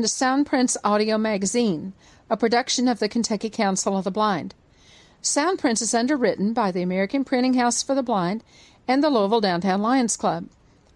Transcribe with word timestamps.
To 0.00 0.06
Soundprints 0.06 0.78
Audio 0.82 1.18
Magazine, 1.18 1.92
a 2.30 2.36
production 2.38 2.88
of 2.88 3.00
the 3.00 3.08
Kentucky 3.08 3.50
Council 3.50 3.98
of 3.98 4.04
the 4.04 4.10
Blind. 4.10 4.54
Soundprints 5.22 5.82
is 5.82 5.92
underwritten 5.92 6.54
by 6.54 6.70
the 6.70 6.80
American 6.80 7.22
Printing 7.22 7.52
House 7.52 7.82
for 7.82 7.94
the 7.94 8.02
Blind 8.02 8.42
and 8.88 9.04
the 9.04 9.10
Louisville 9.10 9.42
Downtown 9.42 9.82
Lions 9.82 10.16
Club. 10.16 10.46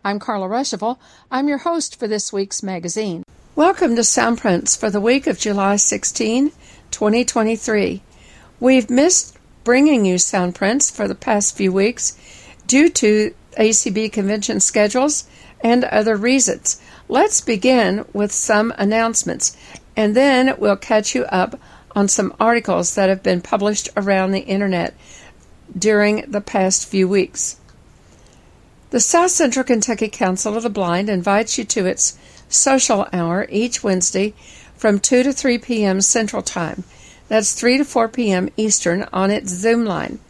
I'm 0.03 0.19
Carla 0.19 0.49
Ruschival. 0.49 0.97
I'm 1.31 1.49
your 1.49 1.59
host 1.59 2.01
for 2.01 2.09
this 2.09 2.33
week's 2.33 2.63
magazine. 2.63 3.25
Welcome 3.55 3.95
to 3.97 4.01
Soundprints 4.01 4.75
for 4.75 4.89
the 4.89 5.03
week 5.03 5.27
of 5.27 5.39
July 5.39 5.77
16, 5.77 6.53
2023. 6.91 8.03
We've 8.59 8.89
missed 8.89 9.37
bringing 9.65 10.07
you 10.07 10.15
Soundprints 10.15 10.91
for 10.91 11.07
the 11.07 11.15
past 11.15 11.59
few 11.59 11.73
weeks 11.73 12.19
due 12.67 12.89
to 12.89 13.35
ACB 13.59 14.11
convention 14.11 14.61
schedules 14.61 15.29
and 15.61 15.85
other 15.85 16.17
reasons. 16.17 16.81
Let's 17.09 17.43
begin 17.43 18.07
with 18.15 18.33
some 18.33 18.73
announcements, 18.79 19.57
and 19.95 20.17
then 20.17 20.55
we'll 20.59 20.77
catch 20.77 21.15
you 21.15 21.25
up 21.25 21.59
on 21.95 22.09
some 22.09 22.35
articles 22.41 22.95
that 22.95 23.11
have 23.11 23.23
been 23.23 23.43
published 23.43 23.91
around 23.97 24.33
the 24.33 24.41
internet 24.41 24.95
during 25.79 26.25
the 26.31 26.41
past 26.41 26.89
few 26.89 27.07
weeks. 27.07 27.57
The 28.91 29.01
South 29.01 29.33
Central 29.33 29.65
Kentucky 29.65 30.09
Council 30.09 30.57
of 30.57 30.63
the 30.63 30.71
Blind 30.71 31.11
invites 31.11 31.59
you 31.59 31.65
to 31.65 31.85
its 31.87 32.19
social 32.49 33.07
hour 33.13 33.47
each 33.51 33.83
Wednesday 33.83 34.33
from 34.77 34.99
2 34.99 35.25
to 35.25 35.33
3 35.33 35.59
p.m. 35.59 36.01
Central 36.01 36.43
Time. 36.43 36.85
That's 37.29 37.53
3 37.55 37.79
to 37.79 37.85
4 37.85 38.09
p.m. 38.09 38.49
Eastern 38.57 39.07
on 39.13 39.31
its 39.31 39.51
Zoom 39.51 39.85
line. 39.85 40.21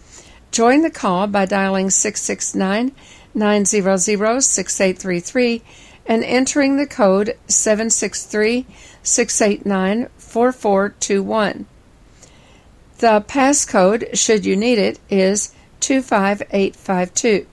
Join 0.51 0.83
the 0.83 0.91
call 0.91 1.27
by 1.27 1.47
dialing 1.47 1.91
669 1.91 2.93
900 3.35 4.41
6833 4.41 5.63
and 6.07 6.23
entering 6.25 6.77
the 6.77 6.87
code 6.87 7.37
763 7.49 8.67
689 9.03 10.09
4421. 10.19 11.67
The 12.99 13.25
passcode, 13.27 14.17
should 14.17 14.47
you 14.47 14.57
need 14.57 14.79
it, 14.79 14.99
is 15.11 15.53
25852. 15.81 17.47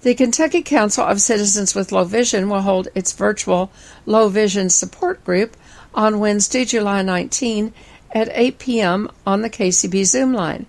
The 0.00 0.14
Kentucky 0.14 0.62
Council 0.62 1.04
of 1.04 1.20
Citizens 1.20 1.74
with 1.74 1.92
Low 1.92 2.04
Vision 2.04 2.48
will 2.48 2.62
hold 2.62 2.88
its 2.94 3.12
virtual 3.12 3.70
Low 4.06 4.28
Vision 4.28 4.70
Support 4.70 5.24
Group 5.24 5.56
on 5.94 6.20
Wednesday, 6.20 6.64
July 6.64 7.02
19 7.02 7.72
at 8.12 8.30
8 8.32 8.58
p.m. 8.58 9.10
on 9.26 9.42
the 9.42 9.50
KCB 9.50 10.04
Zoom 10.04 10.32
line. 10.32 10.66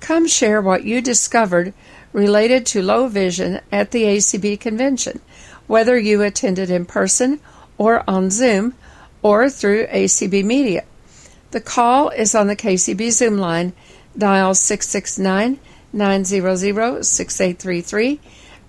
Come 0.00 0.26
share 0.28 0.60
what 0.60 0.84
you 0.84 1.00
discovered 1.00 1.72
related 2.12 2.64
to 2.66 2.82
low 2.82 3.08
vision 3.08 3.60
at 3.72 3.90
the 3.90 4.04
ACB 4.04 4.58
convention 4.60 5.20
whether 5.66 5.98
you 5.98 6.22
attended 6.22 6.70
in 6.70 6.84
person 6.84 7.40
or 7.78 8.02
on 8.08 8.30
Zoom 8.30 8.74
or 9.22 9.50
through 9.50 9.86
ACB 9.86 10.44
Media. 10.44 10.84
The 11.50 11.60
call 11.60 12.10
is 12.10 12.34
on 12.34 12.46
the 12.46 12.56
KCB 12.56 13.10
Zoom 13.12 13.38
line, 13.38 13.72
dial 14.16 14.54
669 14.54 15.58
900 15.92 17.04
6833 17.04 18.20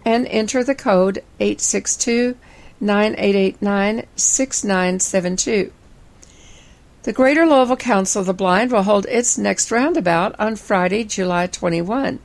and 0.06 0.26
enter 0.28 0.64
the 0.64 0.76
code 0.76 1.24
862 1.40 2.38
9889 2.80 4.06
6972. 4.16 5.74
The 7.04 7.14
Greater 7.14 7.46
Louisville 7.46 7.78
Council 7.78 8.22
of 8.22 8.26
the 8.26 8.34
Blind 8.34 8.72
will 8.72 8.84
hold 8.84 9.06
its 9.08 9.38
next 9.38 9.72
roundabout 9.72 10.36
on 10.40 10.56
Friday, 10.56 11.04
July 11.04 11.48
21. 11.48 12.20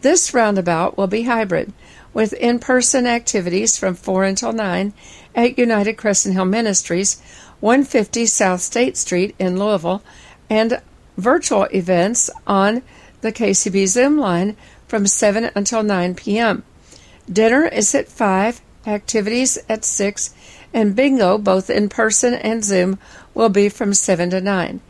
This 0.00 0.34
roundabout 0.34 0.98
will 0.98 1.06
be 1.06 1.22
hybrid 1.22 1.72
with 2.14 2.32
in 2.34 2.60
person 2.60 3.06
activities 3.06 3.76
from 3.76 3.94
4 3.94 4.24
until 4.24 4.52
9 4.52 4.94
at 5.34 5.58
United 5.58 5.94
Crescent 5.94 6.34
Hill 6.34 6.44
Ministries, 6.44 7.20
150 7.60 8.24
South 8.26 8.60
State 8.60 8.96
Street 8.96 9.34
in 9.38 9.58
Louisville, 9.58 10.02
and 10.48 10.80
virtual 11.18 11.64
events 11.64 12.30
on 12.46 12.82
the 13.20 13.32
KCB 13.32 13.86
Zoom 13.88 14.16
line 14.18 14.56
from 14.86 15.06
7 15.06 15.50
until 15.54 15.82
9 15.82 16.14
p.m. 16.14 16.62
Dinner 17.30 17.64
is 17.64 17.94
at 17.94 18.08
5, 18.08 18.60
activities 18.86 19.58
at 19.68 19.84
6, 19.84 20.34
and 20.72 20.94
bingo, 20.94 21.38
both 21.38 21.70
in 21.70 21.88
person 21.88 22.34
and 22.34 22.62
Zoom, 22.62 22.98
will 23.32 23.48
be 23.48 23.68
from 23.68 23.94
7 23.94 24.30
to 24.30 24.40
9. 24.40 24.80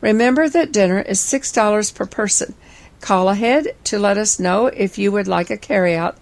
Remember 0.00 0.48
that 0.48 0.72
dinner 0.72 1.00
is 1.00 1.20
$6 1.20 1.94
per 1.94 2.06
person. 2.06 2.54
Call 3.00 3.28
ahead 3.28 3.74
to 3.84 3.98
let 3.98 4.16
us 4.16 4.38
know 4.38 4.66
if 4.66 4.98
you 4.98 5.10
would 5.12 5.26
like 5.26 5.50
a 5.50 5.56
carryout 5.56 6.16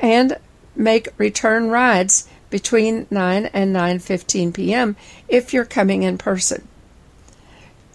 and 0.00 0.38
make 0.74 1.08
return 1.18 1.70
rides 1.70 2.28
between 2.50 3.06
9 3.10 3.46
and 3.46 3.74
9:15 3.74 4.52
p.m. 4.54 4.96
if 5.28 5.52
you're 5.52 5.64
coming 5.64 6.02
in 6.02 6.18
person. 6.18 6.66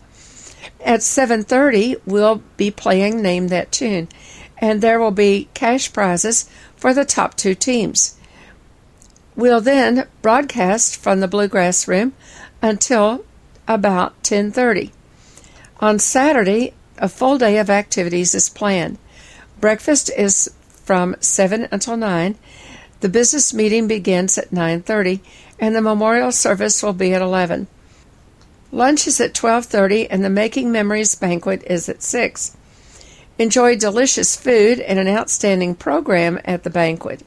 At 0.84 1.00
7:30, 1.00 1.96
we'll 2.04 2.42
be 2.56 2.70
playing 2.70 3.22
Name 3.22 3.48
That 3.48 3.72
Tune 3.72 4.08
and 4.58 4.82
there 4.82 4.98
will 4.98 5.12
be 5.12 5.48
cash 5.54 5.92
prizes 5.92 6.50
for 6.76 6.92
the 6.92 7.04
top 7.04 7.36
2 7.36 7.54
teams. 7.54 8.17
We'll 9.38 9.60
then 9.60 10.08
broadcast 10.20 10.96
from 10.96 11.20
the 11.20 11.28
Bluegrass 11.28 11.86
Room 11.86 12.12
until 12.60 13.24
about 13.68 14.20
10:30. 14.24 14.90
On 15.78 16.00
Saturday, 16.00 16.72
a 16.98 17.08
full 17.08 17.38
day 17.38 17.58
of 17.58 17.70
activities 17.70 18.34
is 18.34 18.48
planned. 18.48 18.98
Breakfast 19.60 20.10
is 20.16 20.50
from 20.84 21.14
7 21.20 21.68
until 21.70 21.96
9. 21.96 22.34
The 22.98 23.08
business 23.08 23.54
meeting 23.54 23.86
begins 23.86 24.38
at 24.38 24.52
9:30 24.52 25.20
and 25.60 25.72
the 25.72 25.82
memorial 25.82 26.32
service 26.32 26.82
will 26.82 26.92
be 26.92 27.14
at 27.14 27.22
11. 27.22 27.68
Lunch 28.72 29.06
is 29.06 29.20
at 29.20 29.34
12:30 29.34 30.08
and 30.10 30.24
the 30.24 30.30
Making 30.30 30.72
Memories 30.72 31.14
banquet 31.14 31.62
is 31.64 31.88
at 31.88 32.02
6. 32.02 32.56
Enjoy 33.38 33.76
delicious 33.76 34.34
food 34.34 34.80
and 34.80 34.98
an 34.98 35.06
outstanding 35.06 35.76
program 35.76 36.40
at 36.44 36.64
the 36.64 36.70
banquet. 36.70 37.22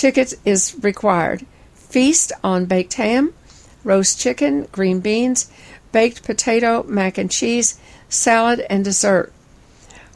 Ticket 0.00 0.32
is 0.46 0.74
required. 0.80 1.44
Feast 1.74 2.32
on 2.42 2.64
baked 2.64 2.94
ham, 2.94 3.34
roast 3.84 4.18
chicken, 4.18 4.66
green 4.72 5.00
beans, 5.00 5.50
baked 5.92 6.24
potato, 6.24 6.82
mac 6.84 7.18
and 7.18 7.30
cheese, 7.30 7.78
salad, 8.08 8.64
and 8.70 8.82
dessert. 8.82 9.30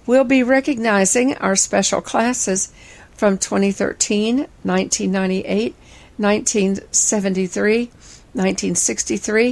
We'll 0.07 0.25
be 0.25 0.43
recognizing 0.43 1.37
our 1.37 1.55
special 1.55 2.01
classes 2.01 2.73
from 3.13 3.37
2013, 3.37 4.47
1998, 4.63 5.75
1973, 6.17 7.79
1963, 8.33 9.47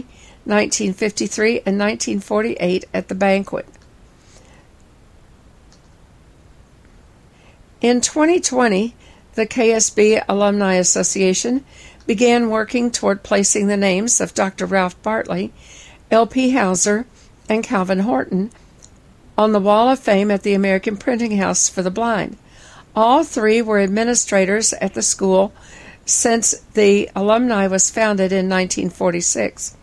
1953, 0.45 1.51
and 1.67 1.79
1948 1.79 2.85
at 2.95 3.09
the 3.09 3.15
banquet. 3.15 3.69
In 7.83 8.01
2020, 8.01 8.95
the 9.35 9.47
KSB 9.47 10.25
Alumni 10.29 10.75
Association 10.75 11.65
began 12.07 12.51
working 12.51 12.91
toward 12.91 13.23
placing 13.23 13.67
the 13.67 13.77
names 13.77 14.21
of 14.21 14.35
Dr. 14.35 14.67
Ralph 14.67 15.01
Bartley, 15.03 15.53
L.P. 16.11 16.51
Hauser, 16.51 17.07
and 17.49 17.65
Calvin 17.65 18.01
Horton 18.01 18.51
on 19.37 19.53
the 19.53 19.61
Wall 19.61 19.89
of 19.89 19.99
Fame 19.99 20.31
at 20.31 20.43
the 20.43 20.55
American 20.55 20.97
Printing 20.97 21.39
House 21.39 21.69
for 21.69 21.83
the 21.83 21.91
Blind. 21.91 22.37
All 22.95 23.25
three 23.25 23.63
were 23.63 23.81
administrators 23.81 24.73
at 24.75 24.95
the 24.95 25.03
school 25.03 25.53
since 26.05 26.53
the 26.75 27.11
alumni 27.15 27.67
was 27.67 27.91
founded 27.91 28.33
in 28.33 28.49
1946. 28.49 29.77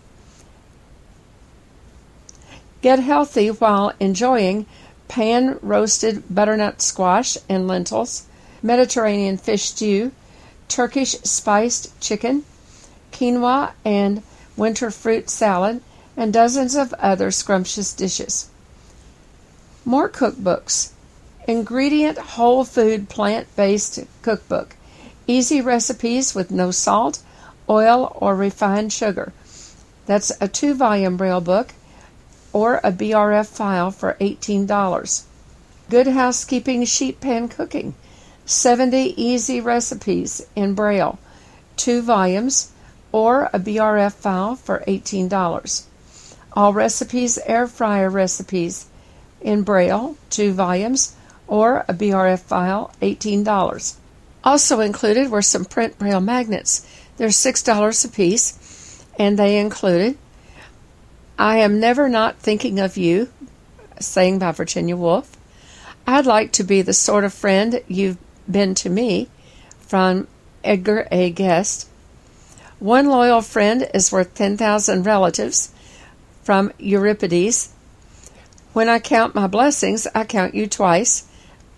Get 2.82 2.98
healthy 3.00 3.48
while 3.48 3.92
enjoying 4.00 4.64
pan 5.06 5.58
roasted 5.60 6.22
butternut 6.34 6.80
squash 6.80 7.36
and 7.46 7.68
lentils, 7.68 8.22
Mediterranean 8.62 9.36
fish 9.36 9.64
stew, 9.64 10.12
Turkish 10.68 11.12
spiced 11.22 12.00
chicken, 12.00 12.44
quinoa 13.12 13.72
and 13.84 14.22
winter 14.56 14.90
fruit 14.90 15.28
salad, 15.28 15.82
and 16.16 16.32
dozens 16.32 16.74
of 16.74 16.94
other 16.94 17.30
scrumptious 17.30 17.92
dishes. 17.92 18.48
More 19.84 20.08
cookbooks. 20.08 20.90
Ingredient 21.46 22.16
Whole 22.18 22.64
Food 22.64 23.08
Plant 23.08 23.46
Based 23.56 23.98
Cookbook. 24.22 24.76
Easy 25.26 25.60
recipes 25.60 26.34
with 26.34 26.50
no 26.50 26.70
salt, 26.70 27.18
oil, 27.68 28.16
or 28.20 28.34
refined 28.34 28.92
sugar. 28.92 29.32
That's 30.06 30.32
a 30.40 30.48
two 30.48 30.74
volume 30.74 31.16
braille 31.16 31.40
book 31.40 31.74
or 32.52 32.80
a 32.82 32.92
BRF 32.92 33.46
file 33.46 33.90
for 33.90 34.16
$18. 34.20 35.24
Good 35.88 36.06
Housekeeping 36.06 36.84
Sheet 36.84 37.20
Pan 37.20 37.48
Cooking 37.48 37.94
70 38.46 39.14
Easy 39.16 39.60
Recipes 39.60 40.44
in 40.56 40.74
Braille, 40.74 41.18
two 41.76 42.02
volumes, 42.02 42.72
or 43.12 43.50
a 43.52 43.58
BRF 43.58 44.12
file 44.12 44.56
for 44.56 44.82
$18. 44.86 45.84
All 46.52 46.72
Recipes 46.72 47.38
Air 47.46 47.66
Fryer 47.66 48.10
Recipes 48.10 48.86
in 49.40 49.62
Braille, 49.62 50.16
two 50.30 50.52
volumes, 50.52 51.14
or 51.46 51.84
a 51.88 51.94
BRF 51.94 52.40
file, 52.40 52.92
$18. 53.00 53.94
Also 54.42 54.80
included 54.80 55.30
were 55.30 55.42
some 55.42 55.64
print 55.64 55.98
Braille 55.98 56.20
magnets. 56.20 56.86
They're 57.16 57.28
$6 57.28 58.04
a 58.04 58.08
piece, 58.08 59.04
and 59.18 59.38
they 59.38 59.58
included 59.58 60.16
I 61.40 61.56
Am 61.56 61.80
Never 61.80 62.06
Not 62.06 62.36
Thinking 62.36 62.78
of 62.78 62.98
You, 62.98 63.30
sang 63.98 64.38
by 64.38 64.52
Virginia 64.52 64.94
Woolf. 64.94 65.38
I'd 66.06 66.26
like 66.26 66.52
to 66.52 66.62
be 66.62 66.82
the 66.82 66.92
sort 66.92 67.24
of 67.24 67.32
friend 67.32 67.82
you've 67.88 68.18
been 68.46 68.74
to 68.74 68.90
me, 68.90 69.30
from 69.80 70.28
Edgar 70.62 71.08
A. 71.10 71.30
Guest. 71.30 71.88
One 72.78 73.06
loyal 73.06 73.40
friend 73.40 73.88
is 73.94 74.12
worth 74.12 74.34
10,000 74.34 75.06
relatives, 75.06 75.72
from 76.42 76.72
Euripides. 76.78 77.72
When 78.74 78.90
I 78.90 78.98
count 78.98 79.34
my 79.34 79.46
blessings, 79.46 80.06
I 80.14 80.24
count 80.24 80.54
you 80.54 80.66
twice, 80.66 81.26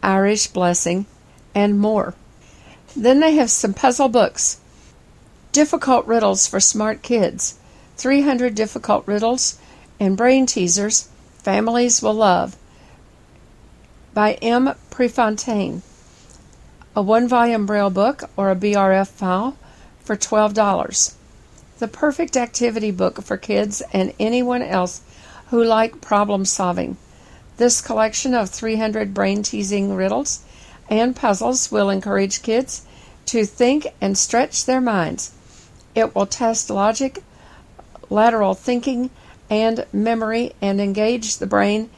Irish 0.02 0.48
Blessing, 0.48 1.06
and 1.54 1.78
more. 1.78 2.14
Then 2.96 3.20
they 3.20 3.36
have 3.36 3.48
some 3.48 3.74
puzzle 3.74 4.08
books. 4.08 4.58
Difficult 5.52 6.04
riddles 6.06 6.48
for 6.48 6.58
smart 6.58 7.02
kids. 7.02 7.60
300 7.96 8.54
difficult 8.54 9.06
riddles 9.06 9.58
and 10.00 10.16
brain 10.16 10.46
teasers 10.46 11.08
families 11.38 12.02
will 12.02 12.14
love 12.14 12.56
by 14.14 14.34
M. 14.34 14.74
Prefontaine. 14.90 15.82
A 16.94 17.02
one 17.02 17.26
volume 17.26 17.64
Braille 17.64 17.90
book 17.90 18.24
or 18.36 18.50
a 18.50 18.56
BRF 18.56 19.08
file 19.08 19.56
for 20.00 20.16
$12. 20.16 21.14
The 21.78 21.88
perfect 21.88 22.36
activity 22.36 22.90
book 22.90 23.22
for 23.22 23.36
kids 23.36 23.82
and 23.92 24.12
anyone 24.20 24.62
else 24.62 25.00
who 25.48 25.64
like 25.64 26.00
problem 26.00 26.44
solving. 26.44 26.96
This 27.56 27.80
collection 27.80 28.34
of 28.34 28.50
300 28.50 29.14
brain 29.14 29.42
teasing 29.42 29.94
riddles 29.94 30.40
and 30.88 31.16
puzzles 31.16 31.72
will 31.72 31.90
encourage 31.90 32.42
kids 32.42 32.82
to 33.26 33.46
think 33.46 33.86
and 34.00 34.18
stretch 34.18 34.64
their 34.64 34.80
minds. 34.80 35.32
It 35.94 36.14
will 36.14 36.26
test 36.26 36.70
logic, 36.70 37.22
lateral 38.12 38.54
thinking, 38.54 39.10
and 39.50 39.84
memory 39.92 40.52
and 40.60 40.80
engage 40.80 41.38
the 41.38 41.46
brain 41.46 41.90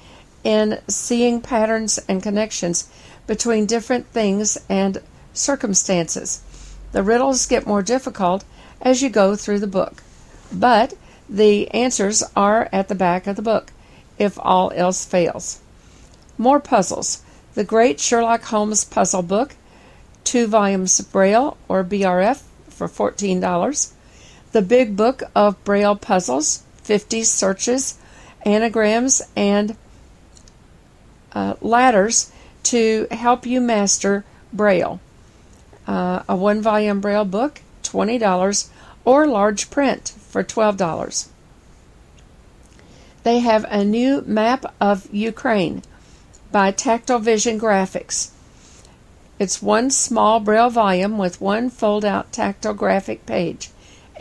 in 0.43 0.81
seeing 0.89 1.41
patterns 1.41 1.99
and 2.09 2.23
connections 2.23 2.89
between 3.27 3.67
different 3.67 4.07
things 4.09 4.59
and 4.69 5.01
circumstances. 5.33 6.43
The 6.93 7.03
riddles 7.03 7.47
get 7.47 7.67
more 7.67 7.83
difficult 7.83 8.45
as 8.81 9.03
you 9.03 9.11
go 9.11 9.35
through 9.37 9.61
the 9.61 9.67
book, 9.67 10.03
but 10.53 10.95
the 11.29 11.71
answers 11.71 12.23
are 12.37 12.69
at 12.73 12.89
the 12.89 12.95
back 12.95 13.27
of 13.27 13.37
the 13.37 13.43
book 13.43 13.73
if 14.19 14.39
all 14.41 14.73
else 14.75 15.05
fails. 15.05 15.61
More 16.39 16.61
puzzles. 16.61 17.23
The 17.55 17.65
Great 17.65 18.01
Sherlock 18.01 18.43
Holmes 18.45 18.85
Puzzle 18.85 19.23
Book, 19.23 19.55
two 20.25 20.47
volumes 20.47 21.01
Braille 21.01 21.57
or 21.69 21.85
BRF 21.85 22.43
for 22.69 22.89
$14. 22.89 23.93
The 24.55 24.63
Big 24.63 24.97
Book 24.97 25.25
of 25.35 25.63
Braille 25.65 25.97
Puzzles, 25.97 26.63
50 26.85 27.25
searches, 27.25 27.99
anagrams, 28.47 29.21
and 29.35 29.77
uh, 31.33 31.55
ladders 31.61 32.31
to 32.63 33.09
help 33.11 33.47
you 33.47 33.61
master 33.61 34.25
Braille. 34.53 35.01
Uh, 35.89 36.23
a 36.29 36.37
one 36.37 36.63
volume 36.63 37.01
Braille 37.01 37.25
book, 37.25 37.63
$20, 37.83 38.69
or 39.05 39.27
large 39.27 39.71
print 39.71 40.15
for 40.21 40.45
$12. 40.45 41.27
They 43.25 43.41
have 43.41 43.67
a 43.69 43.85
new 43.85 44.23
map 44.25 44.73
of 44.81 45.13
Ukraine 45.13 45.83
by 46.53 46.71
Tactile 46.71 47.19
Vision 47.19 47.59
Graphics. 47.59 48.31
It's 49.41 49.61
one 49.61 49.91
small 49.91 50.39
braille 50.39 50.71
volume 50.71 51.19
with 51.19 51.41
one 51.41 51.71
fold 51.71 52.05
out 52.05 52.31
tactile 52.31 52.73
graphic 52.73 53.27
page, 53.27 53.71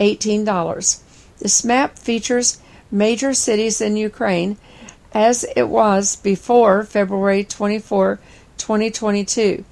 $18. 0.00 1.02
This 1.38 1.64
map 1.64 1.98
features 1.98 2.60
major 2.90 3.34
cities 3.34 3.80
in 3.80 3.96
Ukraine 3.96 4.56
as 5.12 5.44
it 5.56 5.68
was 5.68 6.16
before 6.16 6.84
February 6.84 7.44
24, 7.44 8.18
2022, 8.58 9.64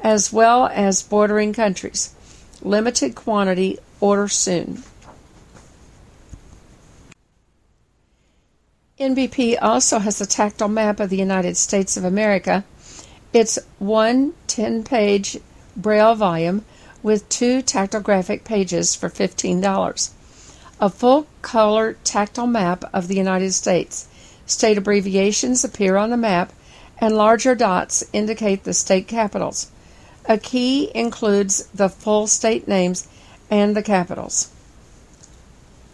as 0.00 0.32
well 0.32 0.66
as 0.68 1.02
bordering 1.02 1.52
countries. 1.52 2.14
Limited 2.62 3.14
quantity, 3.14 3.78
order 4.00 4.28
soon. 4.28 4.82
NBP 8.98 9.58
also 9.60 9.98
has 9.98 10.22
a 10.22 10.26
tactile 10.26 10.68
map 10.68 11.00
of 11.00 11.10
the 11.10 11.18
United 11.18 11.56
States 11.58 11.98
of 11.98 12.04
America. 12.04 12.64
It's 13.34 13.58
one 13.78 14.32
10 14.46 14.84
page 14.84 15.38
braille 15.76 16.14
volume 16.14 16.64
with 17.06 17.28
two 17.28 17.62
tactile 17.62 18.00
graphic 18.00 18.42
pages 18.42 18.96
for 18.96 19.08
$15. 19.08 20.10
A 20.80 20.90
full 20.90 21.24
color 21.40 21.96
tactile 22.02 22.48
map 22.48 22.82
of 22.92 23.06
the 23.06 23.14
United 23.14 23.52
States. 23.52 24.08
State 24.44 24.76
abbreviations 24.76 25.62
appear 25.62 25.96
on 25.96 26.10
the 26.10 26.16
map, 26.16 26.52
and 26.98 27.14
larger 27.14 27.54
dots 27.54 28.02
indicate 28.12 28.64
the 28.64 28.74
state 28.74 29.06
capitals. 29.06 29.70
A 30.28 30.36
key 30.36 30.90
includes 30.96 31.68
the 31.72 31.88
full 31.88 32.26
state 32.26 32.66
names 32.66 33.06
and 33.48 33.76
the 33.76 33.84
capitals. 33.84 34.50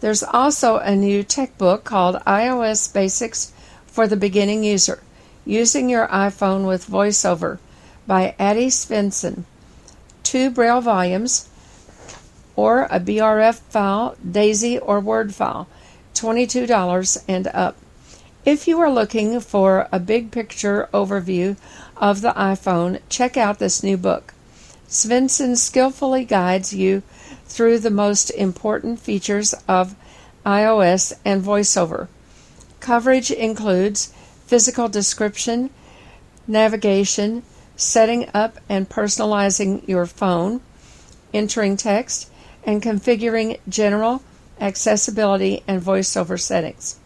There's 0.01 0.23
also 0.23 0.79
a 0.79 0.97
new 0.97 1.23
tech 1.23 1.59
book 1.59 1.85
called 1.85 2.25
iOS 2.27 2.91
Basics 2.91 3.53
for 3.87 4.09
the 4.09 4.17
Beginning 4.17 4.65
User 4.65 5.03
Using 5.45 5.91
Your 5.91 6.09
iPhone 6.09 6.67
with 6.67 6.89
VoiceOver 6.89 7.59
by 8.07 8.35
Addie 8.39 8.69
Svensson. 8.69 9.45
Two 10.33 10.49
Braille 10.49 10.81
volumes 10.81 11.47
or 12.57 12.85
a 12.85 12.99
BRF 12.99 13.61
file, 13.69 14.17
DAISY, 14.27 14.79
or 14.79 14.99
Word 14.99 15.35
file, 15.35 15.69
$22 16.15 17.23
and 17.29 17.49
up. 17.49 17.77
If 18.47 18.67
you 18.67 18.81
are 18.81 18.91
looking 18.91 19.41
for 19.41 19.89
a 19.93 20.01
big 20.01 20.31
picture 20.31 20.89
overview 20.95 21.59
of 21.99 22.23
the 22.23 22.31
iPhone, 22.31 23.01
check 23.11 23.37
out 23.37 23.59
this 23.59 23.83
new 23.83 23.99
book. 23.99 24.33
Svensson 24.89 25.55
skillfully 25.55 26.25
guides 26.25 26.73
you 26.73 27.03
through 27.45 27.81
the 27.81 27.91
most 27.91 28.31
important 28.31 29.01
features 29.01 29.55
of 29.69 29.95
iOS 30.47 31.13
and 31.27 31.45
VoiceOver. 31.45 32.09
Coverage 32.81 33.31
includes 33.31 34.15
physical 34.47 34.89
description, 34.89 35.69
navigation, 36.49 37.43
setting 37.77 38.29
up 38.35 38.59
and 38.69 38.89
personalizing 38.89 39.87
your 39.89 40.07
phone, 40.07 40.61
entering 41.33 41.77
text, 41.77 42.31
and 42.65 42.83
configuring 42.83 43.59
general 43.69 44.23
accessibility 44.61 45.63
and 45.67 45.83
voiceover 45.83 46.41
settings. 46.41 46.99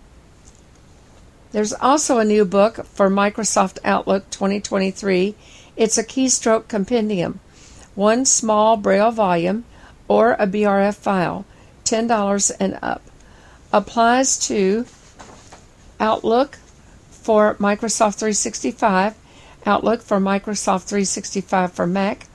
There's 1.52 1.72
also 1.72 2.18
a 2.18 2.24
new 2.24 2.44
book 2.44 2.84
for 2.86 3.08
Microsoft 3.08 3.78
Outlook 3.84 4.28
2023. 4.30 5.34
It's 5.76 5.96
a 5.96 6.04
keystroke 6.04 6.68
compendium, 6.68 7.40
one 7.94 8.24
small 8.24 8.76
braille 8.76 9.10
volume 9.10 9.64
or 10.08 10.32
a 10.32 10.46
BRF 10.46 10.96
file, 10.96 11.44
$10 11.84 12.52
and 12.60 12.78
up. 12.82 13.02
Applies 13.72 14.38
to 14.48 14.86
Outlook 15.98 16.58
for 17.10 17.54
Microsoft 17.54 18.16
365, 18.16 19.14
Outlook 19.66 20.00
for 20.00 20.18
Microsoft 20.18 20.84
365 20.84 21.72
for 21.72 21.88
Mac, 21.88 22.28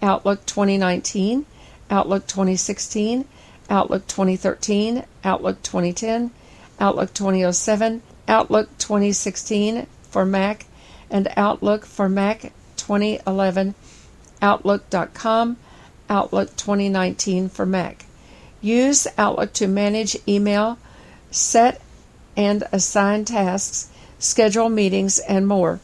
Outlook 0.00 0.46
2019, 0.46 1.44
Outlook 1.90 2.26
2016, 2.26 3.26
Outlook 3.68 4.06
2013, 4.06 5.04
Outlook 5.22 5.62
2010, 5.62 6.30
Outlook 6.80 7.12
2007, 7.12 8.02
Outlook 8.26 8.78
2016 8.78 9.86
for 10.04 10.24
Mac, 10.24 10.64
and 11.10 11.28
Outlook 11.36 11.84
for 11.84 12.08
Mac 12.08 12.52
2011, 12.78 13.74
Outlook.com, 14.40 15.58
Outlook 16.08 16.56
2019 16.56 17.50
for 17.50 17.66
Mac. 17.66 18.06
Use 18.62 19.06
Outlook 19.18 19.52
to 19.52 19.68
manage 19.68 20.16
email, 20.26 20.78
set 21.30 21.82
and 22.36 22.64
assign 22.72 23.26
tasks, 23.26 23.90
schedule 24.18 24.70
meetings, 24.70 25.18
and 25.18 25.46
more, 25.46 25.78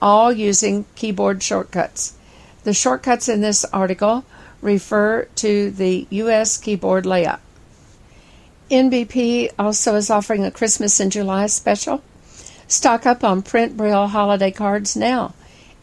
all 0.00 0.32
using 0.32 0.84
keyboard 0.94 1.42
shortcuts. 1.42 2.14
The 2.64 2.74
shortcuts 2.74 3.28
in 3.28 3.40
this 3.40 3.64
article 3.66 4.24
refer 4.60 5.24
to 5.36 5.70
the 5.70 6.06
U.S. 6.10 6.56
keyboard 6.58 7.06
layout. 7.06 7.40
NBP 8.70 9.50
also 9.58 9.94
is 9.94 10.10
offering 10.10 10.44
a 10.44 10.50
Christmas 10.50 11.00
in 11.00 11.10
July 11.10 11.46
special. 11.46 12.02
Stock 12.66 13.06
up 13.06 13.24
on 13.24 13.40
print 13.40 13.76
braille 13.76 14.08
holiday 14.08 14.50
cards 14.50 14.94
now. 14.94 15.34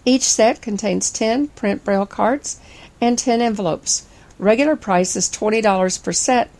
Each 0.05 0.21
set 0.21 0.61
contains 0.61 1.09
10 1.09 1.47
print 1.49 1.83
braille 1.83 2.05
cards 2.05 2.59
and 3.01 3.17
10 3.17 3.41
envelopes. 3.41 4.05
Regular 4.37 4.75
price 4.75 5.15
is 5.15 5.29
$20 5.29 6.03
per 6.03 6.11
set, 6.11 6.51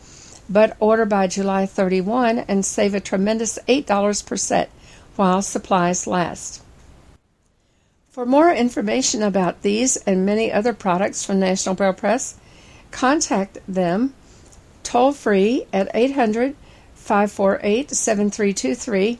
but 0.48 0.76
order 0.80 1.04
by 1.04 1.28
July 1.28 1.66
31 1.66 2.40
and 2.40 2.64
save 2.64 2.94
a 2.94 3.00
tremendous 3.00 3.58
$8 3.68 4.26
per 4.26 4.36
set 4.36 4.70
while 5.14 5.42
supplies 5.42 6.08
last. 6.08 6.62
For 8.16 8.24
more 8.24 8.50
information 8.50 9.22
about 9.22 9.60
these 9.60 9.98
and 9.98 10.24
many 10.24 10.50
other 10.50 10.72
products 10.72 11.22
from 11.22 11.38
National 11.38 11.74
Braille 11.74 11.92
Press, 11.92 12.36
contact 12.90 13.58
them 13.68 14.14
toll 14.82 15.12
free 15.12 15.66
at 15.70 15.90
800 15.92 16.56
548 16.94 17.90
7323 17.90 19.18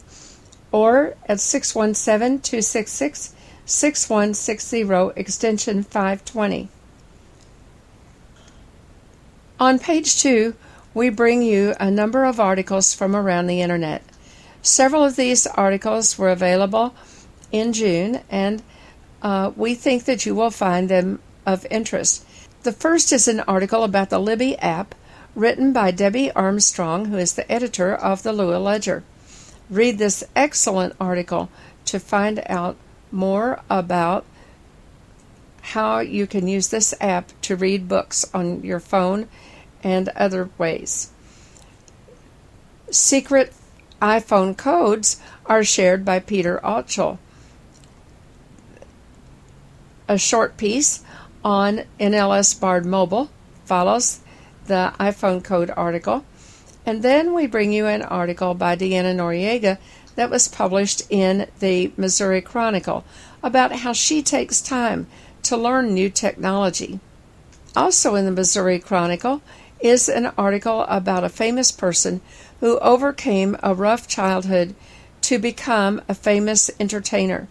or 0.73 1.15
at 1.29 1.41
617 1.41 2.41
266 2.41 3.35
6160 3.67 5.21
extension 5.21 5.83
520. 5.83 6.71
On 9.61 9.79
page 9.79 10.19
2, 10.23 10.55
we 10.95 11.11
bring 11.11 11.43
you 11.43 11.75
a 11.79 11.91
number 11.91 12.25
of 12.25 12.41
articles 12.41 12.95
from 12.95 13.15
around 13.15 13.47
the 13.47 13.61
internet. 13.61 14.03
Several 14.63 15.05
of 15.05 15.17
these 15.17 15.47
articles 15.47 16.17
were 16.17 16.31
available 16.31 16.95
in 17.53 17.75
June, 17.75 18.23
and 18.31 18.63
uh, 19.27 19.51
we 19.57 19.75
think 19.75 20.05
that 20.05 20.25
you 20.25 20.37
will 20.37 20.53
find 20.53 20.89
them 20.89 21.19
of 21.45 21.67
interest. 21.69 22.25
The 22.63 22.71
first 22.71 23.13
is 23.13 23.27
an 23.27 23.41
article 23.41 23.83
about 23.83 24.09
the 24.09 24.21
Libby 24.21 24.57
app 24.59 24.95
written 25.35 25.73
by 25.73 25.91
Debbie 25.91 26.31
Armstrong, 26.31 27.07
who 27.07 27.19
is 27.19 27.35
the 27.35 27.51
editor 27.51 27.93
of 27.93 28.23
the 28.23 28.33
Lua 28.33 28.59
Ledger. 28.59 29.03
Read 29.69 29.99
this 29.99 30.23
excellent 30.37 30.95
article 31.01 31.51
to 31.87 31.99
find 31.99 32.41
out 32.47 32.77
more 33.11 33.61
about 33.69 34.25
how 35.75 35.99
you 35.99 36.29
can 36.29 36.47
use 36.47 36.69
this 36.69 36.95
app 37.01 37.33
to 37.43 37.57
read 37.57 37.89
books 37.89 38.25
on 38.33 38.63
your 38.63 38.79
phone 38.79 39.27
and 39.83 40.09
other 40.11 40.51
ways. 40.57 41.11
Secret 42.93 43.53
iPhone 44.01 44.57
codes 44.57 45.21
are 45.47 45.65
shared 45.65 46.05
by 46.05 46.21
Peter 46.21 46.61
Altschul. 46.63 47.19
A 50.09 50.19
short 50.19 50.57
piece 50.57 51.03
on 51.45 51.83
NLS 51.99 52.59
Bard 52.61 52.87
Mobile 52.87 53.29
follows 53.65 54.21
the 54.67 54.93
iPhone 55.01 55.43
code 55.43 55.71
article. 55.77 56.25
And 56.85 57.03
then 57.03 57.35
we 57.35 57.49
bring 57.49 57.73
you 57.73 57.87
an 57.87 58.03
article 58.03 58.55
by 58.55 58.77
Deanna 58.77 59.17
Noriega 59.17 59.79
that 60.15 60.31
was 60.31 60.47
published 60.47 61.03
in 61.11 61.49
the 61.59 61.91
Missouri 61.97 62.41
Chronicle 62.41 63.05
about 63.43 63.73
how 63.73 63.93
she 63.93 64.23
takes 64.23 64.61
time 64.61 65.09
to 65.43 65.57
learn 65.57 65.93
new 65.93 66.09
technology. 66.09 67.01
Also 67.75 68.15
in 68.15 68.25
the 68.25 68.31
Missouri 68.31 68.79
Chronicle 68.79 69.43
is 69.81 70.09
an 70.09 70.27
article 70.39 70.83
about 70.83 71.25
a 71.25 71.29
famous 71.29 71.73
person 71.73 72.21
who 72.61 72.79
overcame 72.79 73.57
a 73.63 73.75
rough 73.75 74.07
childhood 74.07 74.75
to 75.23 75.39
become 75.39 76.01
a 76.09 76.15
famous 76.15 76.71
entertainer. 76.79 77.49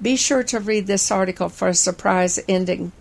Be 0.00 0.16
sure 0.16 0.42
to 0.44 0.60
read 0.60 0.86
this 0.86 1.10
article 1.10 1.48
for 1.48 1.68
a 1.68 1.74
surprise 1.74 2.38
ending. 2.48 2.92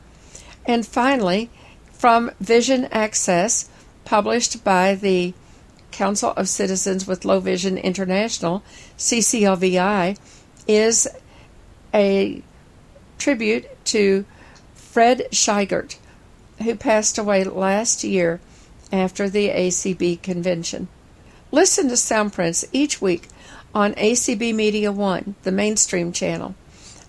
And 0.66 0.86
finally, 0.86 1.50
from 1.94 2.32
Vision 2.40 2.86
Access, 2.86 3.70
published 4.06 4.64
by 4.64 4.96
the 4.96 5.34
Council 5.92 6.32
of 6.32 6.50
Citizens 6.50 7.08
with 7.08 7.26
Low 7.26 7.40
Vision 7.40 7.78
International, 7.78 8.64
CCLVI, 8.98 10.18
is 10.68 11.08
a 11.94 12.42
tribute 13.18 13.66
to 13.86 14.26
Fred 14.76 15.28
Scheigert, 15.32 15.98
who 16.64 16.76
passed 16.76 17.18
away 17.18 17.44
last 17.44 18.04
year 18.04 18.40
after 18.92 19.30
the 19.30 19.50
ACB 19.50 20.22
convention. 20.22 20.88
Listen 21.52 21.88
to 21.88 21.94
Soundprints 21.94 22.68
each 22.72 23.02
week 23.02 23.28
on 23.74 23.94
ACB 23.94 24.54
Media 24.54 24.92
One, 24.92 25.36
the 25.44 25.52
mainstream 25.52 26.12
channel. 26.12 26.56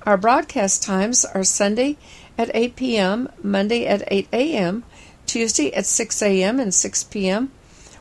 Our 0.08 0.16
broadcast 0.16 0.82
times 0.82 1.24
are 1.26 1.44
Sunday 1.44 1.98
at 2.38 2.50
8 2.54 2.76
p.m., 2.76 3.28
Monday 3.42 3.84
at 3.84 4.10
8 4.10 4.28
a.m., 4.32 4.84
Tuesday 5.26 5.70
at 5.74 5.84
6 5.84 6.22
a.m. 6.22 6.58
and 6.58 6.72
6 6.72 7.04
p.m., 7.04 7.52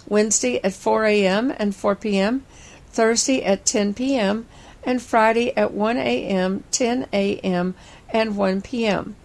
Wednesday 0.08 0.64
at 0.64 0.72
4 0.72 1.04
a.m. 1.04 1.54
and 1.60 1.76
4 1.76 1.98
p.m., 1.98 2.46
Thursday 2.94 3.44
at 3.44 3.66
10 3.66 3.94
p.m., 3.94 4.48
and 4.86 5.02
Friday 5.02 5.54
at 5.58 5.74
1 5.74 5.98
a.m., 5.98 6.64
10 6.72 7.08
a.m., 7.12 7.76
and 8.10 8.38
1 8.38 8.62
p.m. 8.62 9.18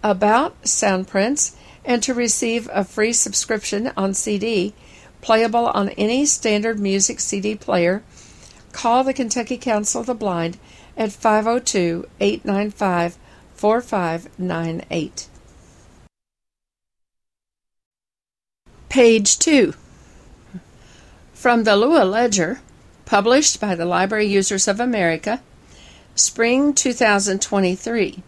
about 0.03 0.61
Soundprints 0.61 1.55
and 1.83 2.03
to 2.03 2.13
receive 2.13 2.69
a 2.71 2.83
free 2.83 3.11
subscription 3.11 3.91
on 3.97 4.13
CD, 4.13 4.75
playable 5.19 5.69
on 5.69 5.89
any 5.97 6.27
standard 6.27 6.79
music 6.79 7.19
CD 7.19 7.55
player, 7.55 8.03
call 8.71 9.03
the 9.03 9.15
Kentucky 9.15 9.57
Council 9.57 10.01
of 10.01 10.05
the 10.05 10.13
Blind 10.13 10.59
at 10.95 11.11
502 11.11 12.05
895 12.19 13.17
4598. 13.55 15.27
Page 18.93 19.39
2 19.39 19.73
From 21.33 21.63
the 21.63 21.75
Lua 21.75 22.05
Ledger, 22.05 22.59
published 23.05 23.59
by 23.59 23.73
the 23.73 23.87
Library 23.87 24.27
Users 24.27 24.67
of 24.67 24.79
America, 24.79 25.41
Spring 26.13 26.75
2023. 26.75 28.21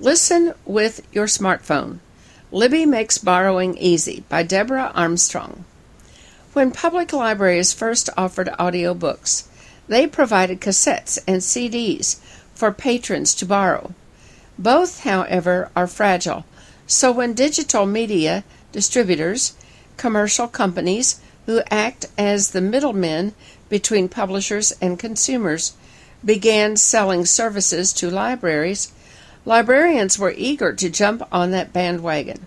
Listen 0.00 0.54
with 0.64 1.06
your 1.12 1.26
smartphone. 1.26 1.98
Libby 2.50 2.86
Makes 2.86 3.18
Borrowing 3.18 3.76
Easy 3.76 4.24
by 4.30 4.44
Deborah 4.44 4.92
Armstrong. 4.94 5.66
When 6.54 6.70
public 6.70 7.12
libraries 7.12 7.74
first 7.74 8.08
offered 8.16 8.48
audiobooks, 8.58 9.46
they 9.88 10.06
provided 10.06 10.62
cassettes 10.62 11.18
and 11.28 11.42
CDs 11.42 12.18
for 12.54 12.72
patrons 12.72 13.34
to 13.34 13.44
borrow. 13.44 13.92
Both, 14.58 15.00
however, 15.00 15.70
are 15.76 15.86
fragile 15.86 16.46
so 16.90 17.12
when 17.12 17.34
digital 17.34 17.86
media 17.86 18.42
distributors, 18.72 19.54
commercial 19.96 20.48
companies 20.48 21.20
who 21.46 21.62
act 21.70 22.06
as 22.18 22.50
the 22.50 22.60
middlemen 22.60 23.32
between 23.68 24.08
publishers 24.08 24.72
and 24.82 24.98
consumers, 24.98 25.74
began 26.24 26.76
selling 26.76 27.24
services 27.24 27.92
to 27.92 28.10
libraries, 28.10 28.92
librarians 29.44 30.18
were 30.18 30.34
eager 30.36 30.72
to 30.72 30.90
jump 30.90 31.22
on 31.30 31.52
that 31.52 31.72
bandwagon. 31.72 32.44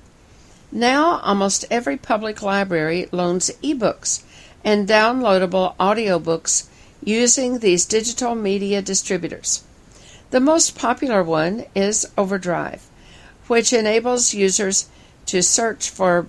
Now, 0.74 1.20
almost 1.20 1.64
every 1.72 1.96
public 1.96 2.42
library 2.42 3.08
loans 3.14 3.50
ebooks 3.64 4.24
and 4.62 4.90
downloadable 4.90 5.74
audiobooks 5.78 6.68
using 7.02 7.60
these 7.60 7.86
digital 7.86 8.36
media 8.36 8.82
distributors. 8.82 9.64
The 10.32 10.42
most 10.42 10.78
popular 10.78 11.24
one 11.24 11.64
is 11.74 12.06
Overdrive 12.18 12.82
which 13.48 13.74
enables 13.74 14.34
users 14.34 14.90
to 15.26 15.42
search 15.42 15.90
for 15.90 16.28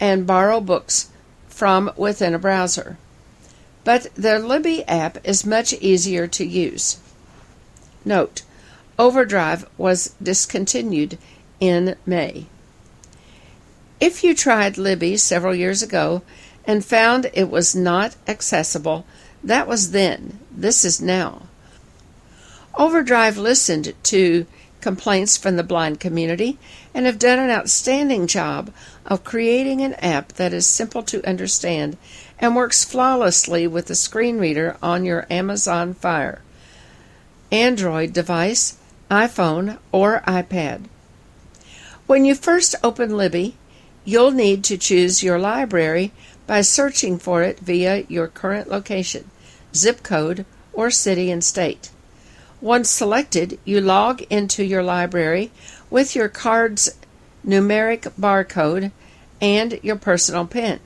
and 0.00 0.26
borrow 0.26 0.60
books 0.60 1.10
from 1.48 1.90
within 1.96 2.34
a 2.34 2.38
browser. 2.38 2.98
But 3.84 4.08
the 4.14 4.38
Libby 4.38 4.86
app 4.88 5.18
is 5.24 5.46
much 5.46 5.72
easier 5.74 6.26
to 6.26 6.44
use. 6.44 6.98
Note, 8.04 8.42
Overdrive 8.98 9.66
was 9.76 10.14
discontinued 10.22 11.18
in 11.60 11.96
May. 12.06 12.46
If 14.00 14.24
you 14.24 14.34
tried 14.34 14.78
Libby 14.78 15.16
several 15.16 15.54
years 15.54 15.82
ago 15.82 16.22
and 16.64 16.84
found 16.84 17.30
it 17.32 17.50
was 17.50 17.74
not 17.74 18.16
accessible, 18.26 19.04
that 19.42 19.66
was 19.66 19.90
then. 19.90 20.38
This 20.50 20.84
is 20.84 21.00
now. 21.00 21.42
Overdrive 22.76 23.38
listened 23.38 23.94
to 24.04 24.46
complaints 24.84 25.38
from 25.38 25.56
the 25.56 25.62
blind 25.62 25.98
community 25.98 26.58
and 26.92 27.06
have 27.06 27.18
done 27.18 27.38
an 27.38 27.50
outstanding 27.50 28.26
job 28.26 28.70
of 29.06 29.24
creating 29.24 29.80
an 29.80 29.94
app 29.94 30.34
that 30.34 30.52
is 30.52 30.66
simple 30.66 31.02
to 31.02 31.26
understand 31.26 31.96
and 32.38 32.54
works 32.54 32.84
flawlessly 32.84 33.66
with 33.66 33.86
the 33.86 33.94
screen 33.94 34.36
reader 34.36 34.76
on 34.82 35.06
your 35.06 35.26
Amazon 35.30 35.94
Fire, 35.94 36.42
Android 37.50 38.12
device, 38.12 38.76
iPhone, 39.10 39.78
or 39.90 40.22
iPad. 40.26 40.84
When 42.06 42.26
you 42.26 42.34
first 42.34 42.74
open 42.84 43.16
Libby, 43.16 43.56
you'll 44.04 44.32
need 44.32 44.62
to 44.64 44.76
choose 44.76 45.22
your 45.22 45.38
library 45.38 46.12
by 46.46 46.60
searching 46.60 47.18
for 47.18 47.42
it 47.42 47.58
via 47.58 48.04
your 48.08 48.28
current 48.28 48.68
location, 48.68 49.30
zip 49.74 50.02
code, 50.02 50.44
or 50.74 50.90
city 50.90 51.30
and 51.30 51.42
state. 51.42 51.88
Once 52.64 52.88
selected, 52.88 53.58
you 53.66 53.78
log 53.78 54.22
into 54.30 54.64
your 54.64 54.82
library 54.82 55.50
with 55.90 56.16
your 56.16 56.30
card's 56.30 56.96
numeric 57.46 58.10
barcode 58.18 58.90
and 59.38 59.78
your 59.82 59.96
personal 59.96 60.46
PIN. 60.46 60.80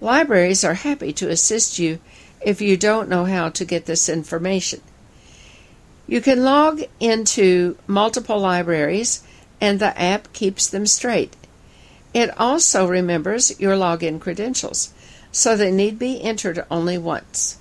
Libraries 0.00 0.62
are 0.62 0.74
happy 0.74 1.12
to 1.12 1.28
assist 1.28 1.80
you 1.80 1.98
if 2.40 2.60
you 2.60 2.76
don't 2.76 3.08
know 3.08 3.24
how 3.24 3.48
to 3.48 3.64
get 3.64 3.86
this 3.86 4.08
information. 4.08 4.80
You 6.06 6.20
can 6.20 6.44
log 6.44 6.82
into 7.00 7.76
multiple 7.88 8.38
libraries 8.38 9.24
and 9.60 9.80
the 9.80 10.00
app 10.00 10.32
keeps 10.32 10.68
them 10.68 10.86
straight. 10.86 11.34
It 12.14 12.30
also 12.38 12.86
remembers 12.86 13.58
your 13.58 13.74
login 13.74 14.20
credentials, 14.20 14.94
so 15.32 15.56
they 15.56 15.72
need 15.72 15.98
be 15.98 16.22
entered 16.22 16.64
only 16.70 16.98
once. 16.98 17.58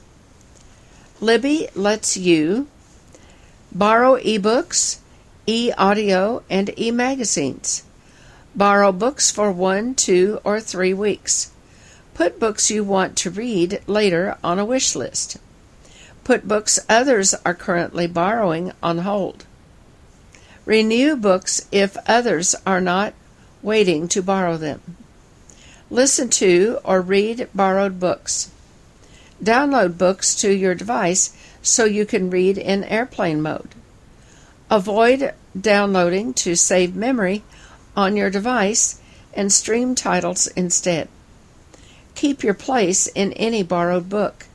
Libby 1.20 1.68
lets 1.74 2.16
you 2.16 2.68
Borrow 3.76 4.18
ebooks, 4.18 5.00
e 5.48 5.72
audio, 5.80 6.44
and 6.48 6.70
e 6.78 6.92
magazines. 6.92 7.84
Borrow 8.56 8.92
books 8.92 9.32
for 9.32 9.52
one, 9.52 9.96
two, 9.96 10.40
or 10.44 10.62
three 10.62 10.94
weeks. 10.94 11.50
Put 12.14 12.40
books 12.40 12.70
you 12.70 12.84
want 12.84 13.18
to 13.18 13.32
read 13.32 13.82
later 13.88 14.38
on 14.44 14.60
a 14.60 14.66
wish 14.66 14.96
list. 14.96 15.38
Put 16.24 16.48
books 16.48 16.80
others 16.88 17.34
are 17.44 17.56
currently 17.56 18.06
borrowing 18.06 18.74
on 18.84 19.00
hold. 19.00 19.48
Renew 20.66 21.16
books 21.16 21.66
if 21.72 21.98
others 22.06 22.54
are 22.68 22.80
not 22.80 23.16
waiting 23.64 24.08
to 24.10 24.22
borrow 24.22 24.56
them. 24.56 24.82
Listen 25.90 26.30
to 26.30 26.78
or 26.84 27.02
read 27.02 27.50
borrowed 27.56 28.00
books. 28.00 28.52
Download 29.44 29.98
books 29.98 30.36
to 30.36 30.52
your 30.52 30.76
device 30.76 31.36
so 31.64 31.86
you 31.86 32.06
can 32.06 32.30
read 32.30 32.60
in 32.60 32.84
airplane 32.84 33.42
mode. 33.42 33.74
Avoid 34.70 35.34
downloading 35.60 36.34
to 36.36 36.56
save 36.56 36.96
memory 36.96 37.42
on 37.96 38.16
your 38.16 38.30
device 38.30 39.00
and 39.34 39.52
stream 39.52 39.96
titles 39.96 40.48
instead. 40.48 41.08
Keep 42.16 42.44
your 42.44 42.54
place 42.54 43.08
in 43.08 43.34
any 43.34 43.64
borrowed 43.64 44.10
book. 44.10 44.46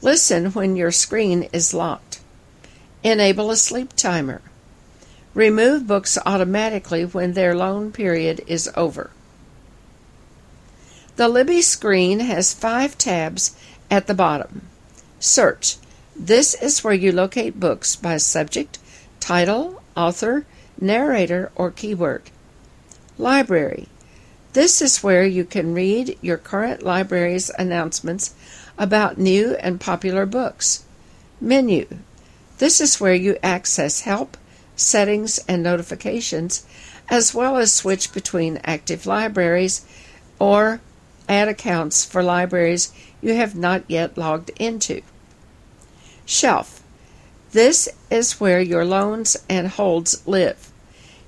Listen 0.00 0.46
when 0.52 0.74
your 0.74 0.90
screen 0.90 1.48
is 1.52 1.72
locked. 1.74 2.20
Enable 3.04 3.50
a 3.50 3.56
sleep 3.56 3.92
timer. 3.94 4.42
Remove 5.34 5.86
books 5.86 6.18
automatically 6.26 7.04
when 7.04 7.32
their 7.32 7.54
loan 7.54 7.92
period 7.92 8.42
is 8.46 8.70
over. 8.74 9.10
The 11.16 11.28
Libby 11.28 11.62
screen 11.62 12.20
has 12.20 12.54
five 12.54 12.96
tabs 12.96 13.56
at 13.90 14.06
the 14.06 14.14
bottom. 14.14 14.62
Search 15.20 15.76
this 16.14 16.54
is 16.54 16.84
where 16.84 16.94
you 16.94 17.10
locate 17.10 17.58
books 17.58 17.96
by 17.96 18.18
subject, 18.18 18.78
title, 19.18 19.82
author, 19.96 20.44
narrator, 20.80 21.50
or 21.54 21.70
keyword. 21.70 22.22
Library. 23.18 23.88
This 24.52 24.82
is 24.82 25.02
where 25.02 25.24
you 25.24 25.44
can 25.44 25.74
read 25.74 26.18
your 26.20 26.36
current 26.36 26.82
library's 26.82 27.50
announcements 27.58 28.34
about 28.76 29.16
new 29.16 29.54
and 29.56 29.80
popular 29.80 30.26
books. 30.26 30.84
Menu. 31.40 31.86
This 32.58 32.80
is 32.80 33.00
where 33.00 33.14
you 33.14 33.38
access 33.42 34.02
help, 34.02 34.36
settings, 34.76 35.38
and 35.48 35.62
notifications, 35.62 36.66
as 37.08 37.34
well 37.34 37.56
as 37.56 37.72
switch 37.72 38.12
between 38.12 38.60
active 38.64 39.06
libraries 39.06 39.84
or 40.38 40.80
add 41.28 41.48
accounts 41.48 42.04
for 42.04 42.22
libraries 42.22 42.92
you 43.22 43.34
have 43.34 43.56
not 43.56 43.84
yet 43.88 44.18
logged 44.18 44.50
into. 44.58 45.00
Shelf. 46.32 46.82
This 47.50 47.90
is 48.10 48.40
where 48.40 48.62
your 48.62 48.86
loans 48.86 49.36
and 49.50 49.68
holds 49.68 50.26
live. 50.26 50.72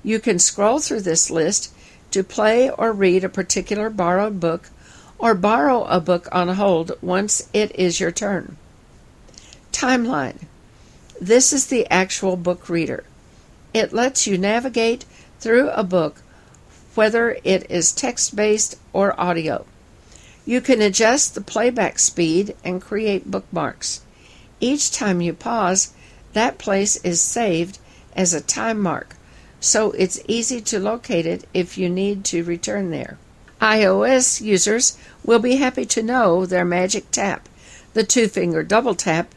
You 0.03 0.19
can 0.19 0.39
scroll 0.39 0.79
through 0.79 1.01
this 1.01 1.29
list 1.29 1.71
to 2.09 2.23
play 2.23 2.71
or 2.71 2.91
read 2.91 3.23
a 3.23 3.29
particular 3.29 3.91
borrowed 3.91 4.39
book 4.39 4.71
or 5.19 5.35
borrow 5.35 5.83
a 5.83 5.99
book 5.99 6.27
on 6.31 6.47
hold 6.47 6.93
once 7.03 7.47
it 7.53 7.73
is 7.75 7.99
your 7.99 8.11
turn. 8.11 8.57
Timeline. 9.71 10.47
This 11.21 11.53
is 11.53 11.67
the 11.67 11.87
actual 11.91 12.35
book 12.35 12.67
reader. 12.67 13.03
It 13.75 13.93
lets 13.93 14.25
you 14.25 14.39
navigate 14.39 15.05
through 15.39 15.69
a 15.69 15.83
book, 15.83 16.23
whether 16.95 17.37
it 17.43 17.69
is 17.69 17.91
text 17.91 18.35
based 18.35 18.75
or 18.91 19.17
audio. 19.21 19.67
You 20.47 20.61
can 20.61 20.81
adjust 20.81 21.35
the 21.35 21.41
playback 21.41 21.99
speed 21.99 22.55
and 22.63 22.81
create 22.81 23.29
bookmarks. 23.29 24.01
Each 24.59 24.91
time 24.91 25.21
you 25.21 25.33
pause, 25.33 25.91
that 26.33 26.57
place 26.57 26.95
is 26.97 27.21
saved 27.21 27.79
as 28.15 28.33
a 28.33 28.41
time 28.41 28.79
mark, 28.79 29.15
so 29.59 29.91
it's 29.91 30.19
easy 30.27 30.61
to 30.61 30.79
locate 30.79 31.25
it 31.25 31.47
if 31.53 31.77
you 31.77 31.89
need 31.89 32.23
to 32.25 32.43
return 32.43 32.91
there. 32.91 33.17
iOS 33.61 34.41
users 34.41 34.97
will 35.23 35.39
be 35.39 35.57
happy 35.57 35.85
to 35.85 36.03
know 36.03 36.45
their 36.45 36.65
magic 36.65 37.11
tap, 37.11 37.49
the 37.93 38.03
two 38.03 38.27
finger 38.27 38.63
double 38.63 38.95
tap, 38.95 39.33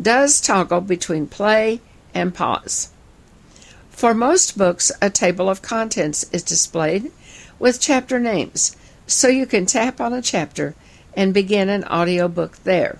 does 0.00 0.40
toggle 0.40 0.80
between 0.80 1.26
play 1.26 1.80
and 2.14 2.34
pause. 2.34 2.90
For 3.90 4.14
most 4.14 4.56
books, 4.56 4.90
a 5.02 5.10
table 5.10 5.48
of 5.48 5.62
contents 5.62 6.24
is 6.32 6.42
displayed 6.42 7.10
with 7.58 7.80
chapter 7.80 8.18
names, 8.18 8.76
so 9.06 9.28
you 9.28 9.46
can 9.46 9.66
tap 9.66 10.00
on 10.00 10.12
a 10.12 10.22
chapter 10.22 10.74
and 11.14 11.34
begin 11.34 11.68
an 11.68 11.84
audiobook 11.84 12.62
there. 12.64 12.98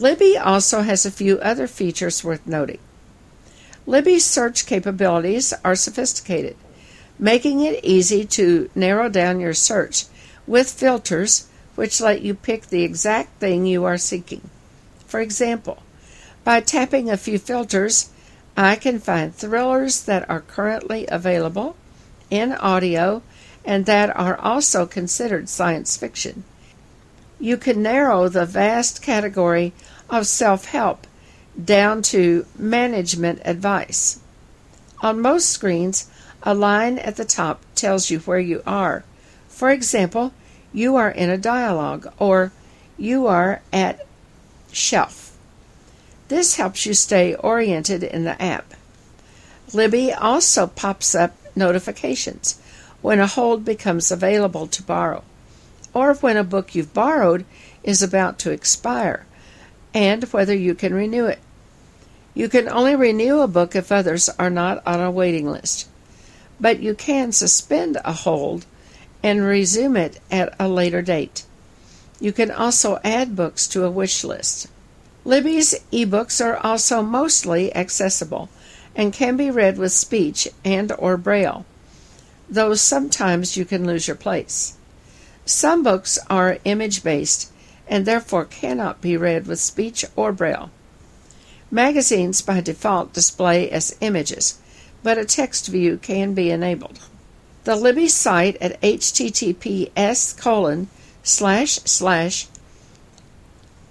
Libby 0.00 0.38
also 0.38 0.80
has 0.80 1.04
a 1.04 1.10
few 1.10 1.38
other 1.40 1.66
features 1.66 2.24
worth 2.24 2.46
noting. 2.46 2.78
Libby's 3.84 4.24
search 4.24 4.64
capabilities 4.64 5.52
are 5.62 5.74
sophisticated, 5.74 6.56
making 7.18 7.60
it 7.60 7.84
easy 7.84 8.24
to 8.24 8.70
narrow 8.74 9.10
down 9.10 9.40
your 9.40 9.52
search 9.52 10.06
with 10.46 10.72
filters 10.72 11.48
which 11.74 12.00
let 12.00 12.22
you 12.22 12.32
pick 12.32 12.66
the 12.66 12.82
exact 12.82 13.38
thing 13.40 13.66
you 13.66 13.84
are 13.84 13.98
seeking. 13.98 14.48
For 15.06 15.20
example, 15.20 15.82
by 16.44 16.60
tapping 16.60 17.10
a 17.10 17.18
few 17.18 17.38
filters, 17.38 18.08
I 18.56 18.76
can 18.76 19.00
find 19.00 19.34
thrillers 19.34 20.02
that 20.04 20.28
are 20.30 20.40
currently 20.40 21.06
available 21.08 21.76
in 22.30 22.52
audio 22.54 23.22
and 23.66 23.84
that 23.84 24.16
are 24.16 24.38
also 24.38 24.86
considered 24.86 25.50
science 25.50 25.98
fiction. 25.98 26.44
You 27.38 27.56
can 27.56 27.82
narrow 27.82 28.28
the 28.28 28.44
vast 28.44 29.00
category 29.02 29.72
of 30.10 30.26
self 30.26 30.66
help 30.66 31.06
down 31.62 32.02
to 32.02 32.44
management 32.58 33.40
advice. 33.44 34.20
On 35.00 35.20
most 35.20 35.48
screens, 35.48 36.10
a 36.42 36.54
line 36.54 36.98
at 36.98 37.16
the 37.16 37.24
top 37.24 37.62
tells 37.74 38.10
you 38.10 38.18
where 38.20 38.38
you 38.38 38.62
are. 38.66 39.04
For 39.48 39.70
example, 39.70 40.32
you 40.72 40.96
are 40.96 41.10
in 41.10 41.30
a 41.30 41.38
dialogue 41.38 42.12
or 42.18 42.52
you 42.98 43.26
are 43.26 43.62
at 43.72 44.06
shelf. 44.72 45.36
This 46.28 46.56
helps 46.56 46.86
you 46.86 46.94
stay 46.94 47.34
oriented 47.34 48.02
in 48.02 48.24
the 48.24 48.40
app. 48.40 48.74
Libby 49.72 50.12
also 50.12 50.66
pops 50.66 51.14
up 51.14 51.36
notifications 51.56 52.60
when 53.02 53.20
a 53.20 53.26
hold 53.26 53.64
becomes 53.64 54.10
available 54.10 54.66
to 54.66 54.82
borrow, 54.82 55.22
or 55.94 56.14
when 56.14 56.36
a 56.36 56.44
book 56.44 56.74
you've 56.74 56.94
borrowed 56.94 57.44
is 57.82 58.02
about 58.02 58.38
to 58.38 58.50
expire, 58.50 59.26
and 59.94 60.24
whether 60.24 60.54
you 60.54 60.74
can 60.74 60.94
renew 60.94 61.26
it. 61.26 61.38
You 62.34 62.48
can 62.48 62.68
only 62.68 62.94
renew 62.94 63.40
a 63.40 63.48
book 63.48 63.74
if 63.74 63.90
others 63.90 64.28
are 64.38 64.50
not 64.50 64.82
on 64.86 65.00
a 65.00 65.10
waiting 65.10 65.50
list, 65.50 65.88
but 66.60 66.80
you 66.80 66.94
can 66.94 67.32
suspend 67.32 67.98
a 68.04 68.12
hold 68.12 68.66
and 69.22 69.44
resume 69.44 69.96
it 69.96 70.20
at 70.30 70.54
a 70.58 70.68
later 70.68 71.02
date. 71.02 71.44
You 72.20 72.32
can 72.32 72.50
also 72.50 72.98
add 73.02 73.36
books 73.36 73.66
to 73.68 73.84
a 73.84 73.90
wish 73.90 74.24
list. 74.24 74.68
Libby's 75.24 75.74
ebooks 75.92 76.44
are 76.44 76.56
also 76.56 77.02
mostly 77.02 77.74
accessible 77.74 78.48
and 78.94 79.12
can 79.12 79.36
be 79.36 79.50
read 79.50 79.78
with 79.78 79.92
speech 79.92 80.48
and 80.64 80.92
or 80.98 81.16
braille 81.16 81.64
though 82.50 82.74
sometimes 82.74 83.56
you 83.56 83.64
can 83.64 83.86
lose 83.86 84.08
your 84.08 84.16
place. 84.16 84.76
Some 85.44 85.82
books 85.82 86.18
are 86.28 86.58
image 86.64 87.02
based 87.04 87.49
and 87.90 88.06
therefore 88.06 88.44
cannot 88.46 89.02
be 89.02 89.16
read 89.16 89.46
with 89.46 89.60
speech 89.60 90.04
or 90.16 90.32
braille. 90.32 90.70
Magazines 91.70 92.40
by 92.40 92.60
default 92.60 93.12
display 93.12 93.68
as 93.70 93.96
images, 94.00 94.58
but 95.02 95.18
a 95.18 95.24
text 95.24 95.66
view 95.66 95.98
can 95.98 96.32
be 96.32 96.50
enabled. 96.50 97.00
The 97.64 97.76
Libby 97.76 98.08
site 98.08 98.56
at 98.62 98.80
https 98.80 100.38
colon 100.40 100.88
slash 101.22 101.72
slash 101.84 102.46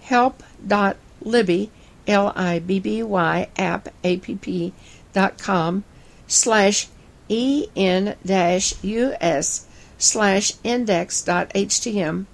help.libby 0.02 1.70
L-I-B-B-Y 2.08 3.50
app 3.58 3.90
app 4.04 4.74
dot 5.14 5.38
com 5.38 5.84
slash 6.26 6.88
E-N 7.28 8.16
dash 8.26 8.74
U-S 8.84 9.68
slash 10.00 10.54
index.htm 10.64 12.26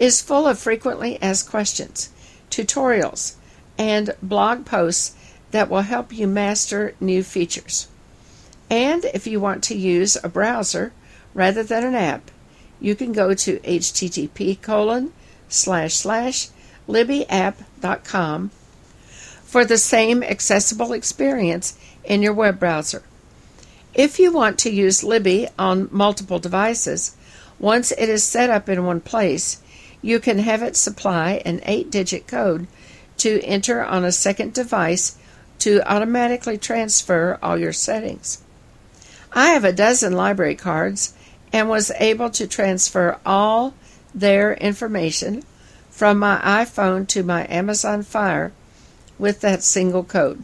is 0.00 0.20
full 0.22 0.48
of 0.48 0.58
frequently 0.58 1.22
asked 1.22 1.48
questions, 1.48 2.08
tutorials, 2.50 3.34
and 3.78 4.16
blog 4.20 4.66
posts 4.66 5.14
that 5.52 5.70
will 5.70 5.82
help 5.82 6.12
you 6.12 6.26
master 6.26 6.94
new 6.98 7.22
features. 7.22 7.86
And 8.68 9.04
if 9.14 9.26
you 9.26 9.38
want 9.38 9.62
to 9.64 9.76
use 9.76 10.16
a 10.24 10.28
browser 10.28 10.92
rather 11.34 11.62
than 11.62 11.84
an 11.84 11.94
app, 11.94 12.30
you 12.80 12.96
can 12.96 13.12
go 13.12 13.34
to 13.34 13.58
http 13.58 14.60
colon 14.62 15.12
slash 15.48 15.94
slash 15.94 16.48
libbyapp.com 16.88 18.50
for 19.42 19.64
the 19.64 19.78
same 19.78 20.22
accessible 20.22 20.92
experience 20.92 21.76
in 22.04 22.22
your 22.22 22.32
web 22.32 22.58
browser. 22.58 23.02
If 23.92 24.18
you 24.18 24.32
want 24.32 24.58
to 24.60 24.70
use 24.70 25.02
Libby 25.02 25.48
on 25.58 25.88
multiple 25.90 26.38
devices, 26.38 27.16
once 27.58 27.90
it 27.92 28.08
is 28.08 28.22
set 28.22 28.48
up 28.48 28.68
in 28.68 28.84
one 28.84 29.00
place, 29.00 29.60
you 30.02 30.20
can 30.20 30.38
have 30.38 30.62
it 30.62 30.76
supply 30.76 31.42
an 31.44 31.60
8 31.64 31.90
digit 31.90 32.26
code 32.26 32.66
to 33.18 33.40
enter 33.42 33.84
on 33.84 34.04
a 34.04 34.12
second 34.12 34.54
device 34.54 35.16
to 35.58 35.82
automatically 35.90 36.56
transfer 36.56 37.38
all 37.42 37.58
your 37.58 37.72
settings. 37.72 38.42
I 39.32 39.50
have 39.50 39.64
a 39.64 39.72
dozen 39.72 40.14
library 40.14 40.54
cards 40.54 41.14
and 41.52 41.68
was 41.68 41.92
able 41.98 42.30
to 42.30 42.46
transfer 42.46 43.18
all 43.26 43.74
their 44.14 44.54
information 44.54 45.44
from 45.90 46.18
my 46.18 46.40
iPhone 46.42 47.06
to 47.08 47.22
my 47.22 47.46
Amazon 47.48 48.02
Fire 48.02 48.52
with 49.18 49.40
that 49.42 49.62
single 49.62 50.02
code. 50.02 50.42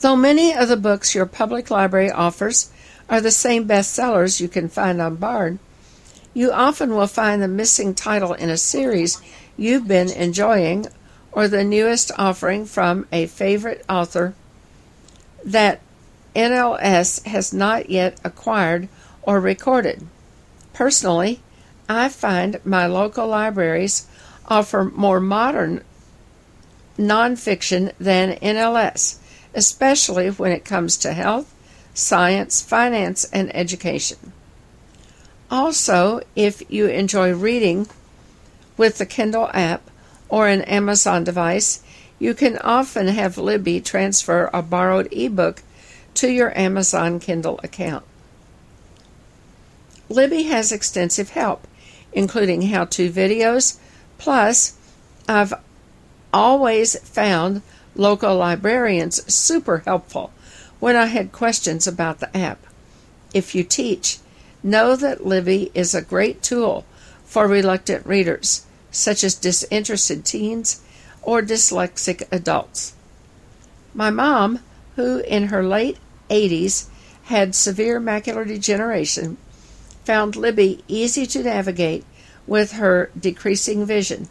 Though 0.00 0.16
many 0.16 0.54
of 0.54 0.68
the 0.68 0.76
books 0.76 1.14
your 1.14 1.26
public 1.26 1.70
library 1.70 2.10
offers 2.10 2.70
are 3.08 3.20
the 3.20 3.30
same 3.30 3.68
bestsellers 3.68 4.40
you 4.40 4.48
can 4.48 4.68
find 4.68 5.00
on 5.00 5.16
Bard, 5.16 5.58
you 6.38 6.52
often 6.52 6.94
will 6.94 7.08
find 7.08 7.42
the 7.42 7.48
missing 7.48 7.92
title 7.92 8.32
in 8.32 8.48
a 8.48 8.56
series 8.56 9.20
you've 9.56 9.88
been 9.88 10.08
enjoying 10.08 10.86
or 11.32 11.48
the 11.48 11.64
newest 11.64 12.12
offering 12.16 12.64
from 12.64 13.04
a 13.10 13.26
favorite 13.26 13.84
author 13.88 14.32
that 15.44 15.80
NLS 16.36 17.26
has 17.26 17.52
not 17.52 17.90
yet 17.90 18.20
acquired 18.22 18.88
or 19.22 19.40
recorded. 19.40 20.06
Personally, 20.72 21.40
I 21.88 22.08
find 22.08 22.60
my 22.64 22.86
local 22.86 23.26
libraries 23.26 24.06
offer 24.46 24.84
more 24.84 25.18
modern 25.18 25.82
nonfiction 26.96 27.90
than 27.98 28.36
NLS 28.36 29.18
especially 29.54 30.28
when 30.28 30.52
it 30.52 30.64
comes 30.64 30.96
to 30.98 31.12
health, 31.12 31.52
science, 31.92 32.62
finance, 32.62 33.24
and 33.32 33.54
education. 33.56 34.32
Also, 35.50 36.20
if 36.36 36.62
you 36.70 36.86
enjoy 36.86 37.32
reading 37.32 37.88
with 38.76 38.98
the 38.98 39.06
Kindle 39.06 39.50
app 39.54 39.82
or 40.28 40.46
an 40.46 40.62
Amazon 40.62 41.24
device, 41.24 41.82
you 42.18 42.34
can 42.34 42.58
often 42.58 43.08
have 43.08 43.38
Libby 43.38 43.80
transfer 43.80 44.50
a 44.52 44.62
borrowed 44.62 45.08
ebook 45.12 45.62
to 46.14 46.28
your 46.30 46.56
Amazon 46.58 47.18
Kindle 47.18 47.60
account. 47.62 48.04
Libby 50.08 50.44
has 50.44 50.72
extensive 50.72 51.30
help, 51.30 51.66
including 52.12 52.62
how 52.62 52.84
to 52.86 53.10
videos, 53.10 53.78
plus, 54.18 54.76
I've 55.28 55.54
always 56.32 56.98
found 57.00 57.62
local 57.94 58.36
librarians 58.36 59.32
super 59.32 59.78
helpful 59.78 60.32
when 60.80 60.96
I 60.96 61.06
had 61.06 61.32
questions 61.32 61.86
about 61.86 62.20
the 62.20 62.34
app. 62.36 62.58
If 63.34 63.54
you 63.54 63.64
teach, 63.64 64.18
know 64.62 64.96
that 64.96 65.26
Libby 65.26 65.70
is 65.74 65.94
a 65.94 66.02
great 66.02 66.42
tool 66.42 66.84
for 67.24 67.46
reluctant 67.46 68.06
readers, 68.06 68.64
such 68.90 69.22
as 69.22 69.34
disinterested 69.34 70.24
teens 70.24 70.80
or 71.22 71.42
dyslexic 71.42 72.26
adults. 72.32 72.94
My 73.94 74.10
mom, 74.10 74.60
who 74.96 75.18
in 75.18 75.48
her 75.48 75.62
late 75.62 75.98
80s 76.30 76.88
had 77.24 77.54
severe 77.54 78.00
macular 78.00 78.46
degeneration, 78.46 79.36
found 80.04 80.36
Libby 80.36 80.82
easy 80.88 81.26
to 81.26 81.42
navigate 81.42 82.04
with 82.46 82.72
her 82.72 83.10
decreasing 83.18 83.84
vision, 83.84 84.28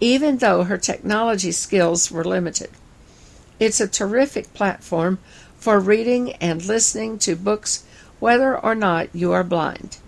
even 0.00 0.38
though 0.38 0.64
her 0.64 0.78
technology 0.78 1.52
skills 1.52 2.10
were 2.10 2.24
limited. 2.24 2.70
It's 3.60 3.80
a 3.80 3.86
terrific 3.86 4.52
platform 4.54 5.20
for 5.56 5.78
reading 5.78 6.32
and 6.34 6.64
listening 6.64 7.18
to 7.20 7.36
books 7.36 7.84
whether 8.22 8.56
or 8.56 8.72
not 8.76 9.08
you 9.12 9.32
are 9.32 9.42
blind. 9.42 9.98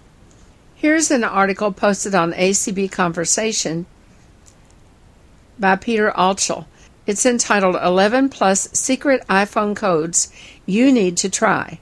Here's 0.76 1.10
an 1.10 1.24
article 1.24 1.72
posted 1.72 2.14
on 2.14 2.32
ACB 2.32 2.92
Conversation 2.92 3.86
by 5.58 5.74
Peter 5.74 6.12
Altschul. 6.12 6.64
It's 7.08 7.26
entitled 7.26 7.74
11 7.74 8.28
Plus 8.28 8.70
Secret 8.70 9.26
iPhone 9.26 9.74
Codes 9.74 10.32
You 10.64 10.92
Need 10.92 11.16
to 11.16 11.28
Try. 11.28 11.80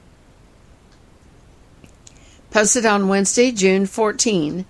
Posted 2.49 2.83
on 2.83 3.07
Wednesday, 3.07 3.51
June 3.51 3.85
14 3.85 4.65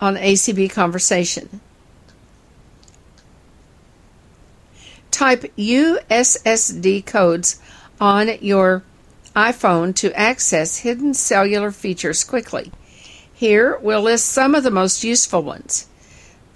on 0.00 0.16
ACB 0.16 0.68
Conversation. 0.68 1.60
Type 5.12 5.44
USSD 5.56 7.06
codes 7.06 7.60
on 8.00 8.30
your 8.40 8.82
iPhone 9.34 9.94
to 9.96 10.12
access 10.18 10.78
hidden 10.78 11.14
cellular 11.14 11.70
features 11.70 12.24
quickly. 12.24 12.72
Here 13.32 13.78
we'll 13.78 14.02
list 14.02 14.26
some 14.26 14.54
of 14.54 14.64
the 14.64 14.70
most 14.70 15.04
useful 15.04 15.42
ones. 15.42 15.86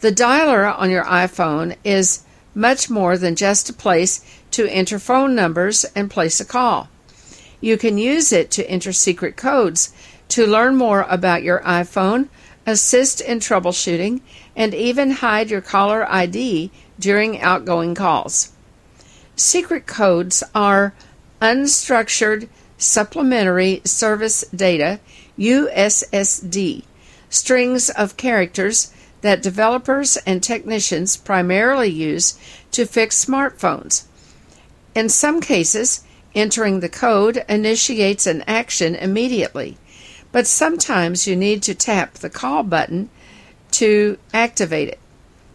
The 0.00 0.12
dialer 0.12 0.76
on 0.78 0.90
your 0.90 1.04
iPhone 1.04 1.76
is 1.84 2.24
much 2.54 2.90
more 2.90 3.16
than 3.16 3.36
just 3.36 3.70
a 3.70 3.72
place 3.72 4.24
to 4.50 4.68
enter 4.68 4.98
phone 4.98 5.34
numbers 5.34 5.84
and 5.96 6.10
place 6.10 6.40
a 6.40 6.44
call. 6.44 6.88
You 7.60 7.78
can 7.78 7.96
use 7.96 8.32
it 8.32 8.50
to 8.52 8.68
enter 8.68 8.92
secret 8.92 9.36
codes, 9.36 9.94
to 10.28 10.46
learn 10.46 10.76
more 10.76 11.06
about 11.08 11.42
your 11.42 11.60
iPhone, 11.60 12.28
assist 12.66 13.20
in 13.20 13.38
troubleshooting, 13.38 14.20
and 14.54 14.74
even 14.74 15.10
hide 15.10 15.50
your 15.50 15.60
caller 15.60 16.06
ID 16.10 16.70
during 16.98 17.40
outgoing 17.40 17.94
calls. 17.94 18.52
Secret 19.36 19.86
codes 19.86 20.42
are 20.54 20.94
unstructured 21.40 22.48
supplementary 22.84 23.80
service 23.84 24.44
data 24.54 25.00
USSD 25.38 26.84
strings 27.28 27.90
of 27.90 28.16
characters 28.16 28.92
that 29.22 29.42
developers 29.42 30.16
and 30.18 30.42
technicians 30.42 31.16
primarily 31.16 31.88
use 31.88 32.38
to 32.70 32.86
fix 32.86 33.24
smartphones. 33.24 34.04
In 34.94 35.08
some 35.08 35.40
cases, 35.40 36.04
entering 36.34 36.80
the 36.80 36.88
code 36.88 37.44
initiates 37.48 38.26
an 38.26 38.42
action 38.46 38.94
immediately 38.94 39.78
but 40.34 40.48
sometimes 40.48 41.28
you 41.28 41.36
need 41.36 41.62
to 41.62 41.76
tap 41.76 42.14
the 42.14 42.28
call 42.28 42.64
button 42.64 43.08
to 43.70 44.18
activate 44.32 44.88
it. 44.88 44.98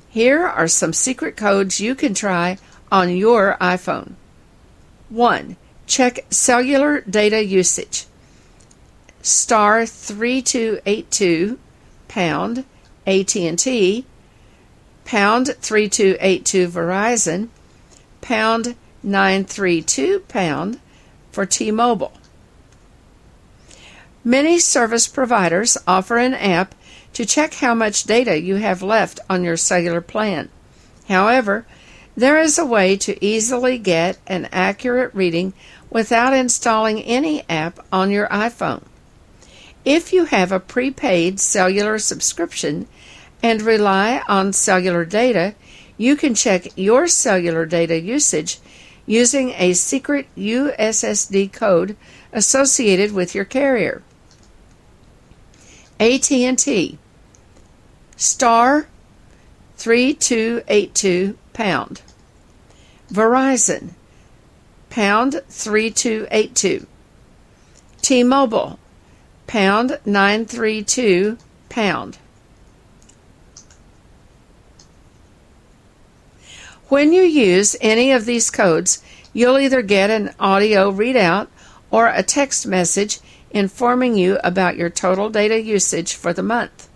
Here 0.08 0.48
are 0.48 0.70
some 0.70 0.94
secret 0.94 1.36
codes 1.36 1.82
you 1.82 1.96
can 1.96 2.14
try 2.14 2.58
on 2.90 3.14
your 3.14 3.58
iPhone. 3.60 4.14
1. 5.10 5.58
Check 5.90 6.28
cellular 6.30 7.02
data 7.02 7.44
usage. 7.44 8.06
Star 9.24 9.88
3282 9.88 11.58
pound 12.08 12.64
AT&T 13.08 14.06
pound 15.04 15.48
3282 15.48 16.68
Verizon 16.68 17.48
pound 18.22 18.76
932 19.02 20.20
pound 20.28 20.80
for 21.32 21.48
T-Mobile. 21.48 22.14
Many 24.24 24.60
service 24.60 25.08
providers 25.08 25.76
offer 25.88 26.20
an 26.20 26.36
app 26.36 26.76
to 27.14 27.26
check 27.26 27.56
how 27.56 27.74
much 27.74 28.04
data 28.04 28.40
you 28.40 28.58
have 28.58 28.84
left 28.84 29.20
on 29.28 29.44
your 29.44 29.58
cellular 29.58 30.02
plan. 30.02 30.50
However, 31.08 31.66
there 32.20 32.38
is 32.38 32.60
a 32.60 32.66
way 32.66 32.98
to 32.98 33.26
easily 33.26 33.78
get 33.78 34.18
an 34.28 34.50
accurate 34.52 35.16
reading 35.16 35.54
without 35.90 36.34
installing 36.34 37.02
any 37.04 37.44
app 37.50 37.80
on 37.92 38.12
your 38.12 38.28
iPhone. 38.28 38.84
If 39.86 40.14
you 40.14 40.26
have 40.26 40.52
a 40.52 40.60
prepaid 40.60 41.40
cellular 41.40 41.98
subscription 42.00 42.88
and 43.42 43.62
rely 43.62 44.22
on 44.28 44.54
cellular 44.54 45.06
data, 45.06 45.56
you 45.98 46.16
can 46.16 46.36
check 46.36 46.68
your 46.78 47.08
cellular 47.08 47.66
data 47.66 48.00
usage 48.00 48.60
using 49.06 49.52
a 49.58 49.74
secret 49.74 50.28
USSD 50.38 51.52
code 51.52 51.96
associated 52.32 53.12
with 53.12 53.34
your 53.34 53.46
carrier. 53.46 54.04
AT&T 56.00 56.98
star 58.16 58.88
3282 59.78 61.38
pound 61.54 62.02
Verizon 63.12 63.92
pound 64.90 65.42
3282 65.50 66.86
T-Mobile 68.02 68.80
pound 69.48 70.00
932 70.06 71.38
pound 71.70 72.18
When 76.90 77.14
you 77.14 77.22
use 77.22 77.76
any 77.82 78.12
of 78.12 78.26
these 78.26 78.50
codes, 78.50 79.04
you'll 79.32 79.60
either 79.60 79.84
get 79.84 80.10
an 80.10 80.34
audio 80.40 80.92
readout 80.92 81.48
or 81.92 82.08
a 82.08 82.24
text 82.24 82.66
message 82.66 83.20
informing 83.52 84.18
you 84.18 84.40
about 84.44 84.76
your 84.76 84.90
total 84.90 85.30
data 85.30 85.62
usage 85.62 86.16
for 86.16 86.34
the 86.34 86.42
month. 86.42 86.90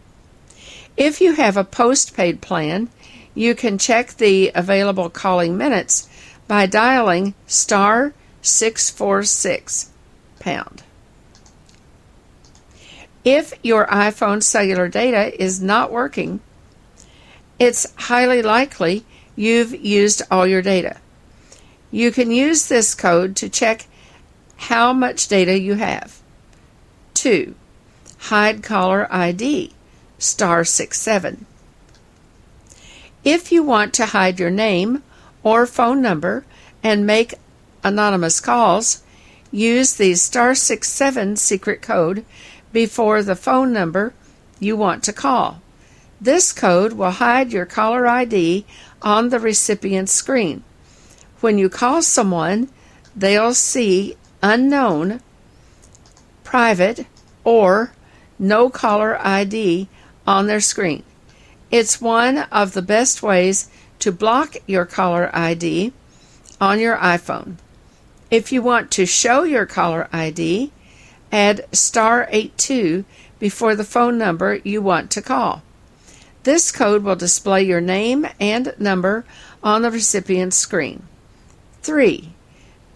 If 0.98 1.22
you 1.22 1.34
have 1.34 1.58
a 1.58 1.64
postpaid 1.64 2.42
plan, 2.42 2.90
you 3.36 3.54
can 3.54 3.78
check 3.78 4.16
the 4.16 4.52
available 4.56 5.12
calling 5.12 5.58
minutes 5.58 6.10
by 6.54 6.68
dialing 6.68 7.34
star 7.48 8.14
646 8.44 9.90
pound. 10.38 10.84
If 13.26 13.54
your 13.64 13.88
iPhone 13.88 14.44
cellular 14.44 14.88
data 14.88 15.34
is 15.42 15.64
not 15.64 15.92
working, 15.92 16.42
it's 17.58 17.92
highly 17.96 18.44
likely 18.44 19.04
you've 19.36 19.74
used 19.74 20.22
all 20.30 20.46
your 20.46 20.62
data. 20.62 20.98
You 21.90 22.12
can 22.12 22.30
use 22.30 22.68
this 22.68 22.94
code 22.94 23.36
to 23.38 23.50
check 23.50 23.88
how 24.70 24.94
much 24.94 25.28
data 25.28 25.58
you 25.58 25.74
have. 25.74 26.22
2. 27.16 27.56
Hide 28.30 28.62
caller 28.62 29.08
ID, 29.10 29.72
star 30.20 30.64
67. 30.64 31.48
If 33.24 33.52
you 33.52 33.64
want 33.64 33.92
to 33.96 34.06
hide 34.06 34.40
your 34.40 34.52
name 34.52 35.02
or 35.44 35.66
phone 35.66 36.02
number 36.02 36.46
and 36.82 37.06
make 37.06 37.36
anonymous 37.84 38.40
calls, 38.40 39.04
use 39.52 39.94
the 39.96 40.16
star 40.16 40.56
67 40.56 41.36
secret 41.36 41.82
code 41.82 42.26
before 42.72 43.22
the 43.22 43.36
phone 43.36 43.72
number 43.72 44.14
you 44.60 44.76
want 44.76 45.04
to 45.04 45.14
call. 45.14 45.62
This 46.20 46.54
code 46.54 46.94
will 46.94 47.12
hide 47.12 47.52
your 47.52 47.66
caller 47.66 48.08
ID 48.08 48.66
on 49.02 49.30
the 49.30 49.40
recipient's 49.40 50.14
screen. 50.14 50.64
When 51.42 51.58
you 51.58 51.70
call 51.70 52.02
someone, 52.02 52.70
they'll 53.16 53.54
see 53.54 54.16
unknown, 54.42 55.22
private, 56.44 57.06
or 57.44 57.92
no 58.40 58.70
caller 58.70 59.18
ID 59.20 59.90
on 60.26 60.48
their 60.48 60.62
screen. 60.62 61.04
It's 61.70 62.00
one 62.00 62.38
of 62.38 62.74
the 62.74 62.82
best 62.82 63.22
ways 63.22 63.70
to 64.04 64.12
block 64.12 64.58
your 64.68 64.86
caller 64.86 65.30
ID 65.34 65.94
on 66.60 66.78
your 66.78 66.98
iPhone. 66.98 67.56
If 68.30 68.52
you 68.52 68.62
want 68.62 68.92
to 68.92 69.06
show 69.06 69.44
your 69.44 69.66
caller 69.66 70.10
ID, 70.12 70.74
add 71.32 71.66
star 71.72 72.28
82 72.30 73.06
before 73.40 73.78
the 73.78 73.86
phone 73.86 74.18
number 74.18 74.56
you 74.56 74.82
want 74.82 75.10
to 75.12 75.22
call. 75.22 75.64
This 76.44 76.70
code 76.70 77.06
will 77.06 77.16
display 77.16 77.64
your 77.64 77.80
name 77.80 78.28
and 78.42 78.76
number 78.78 79.24
on 79.64 79.84
the 79.84 79.92
recipient's 79.92 80.58
screen. 80.58 81.04
3. 81.82 82.34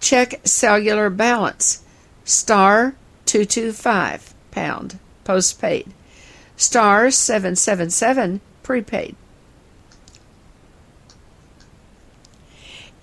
Check 0.02 0.42
cellular 0.44 1.10
balance. 1.10 1.86
Star 2.26 2.96
225 3.28 4.34
pound 4.52 5.00
postpaid. 5.24 5.94
Star 6.58 7.10
777 7.10 8.42
prepaid. 8.62 9.16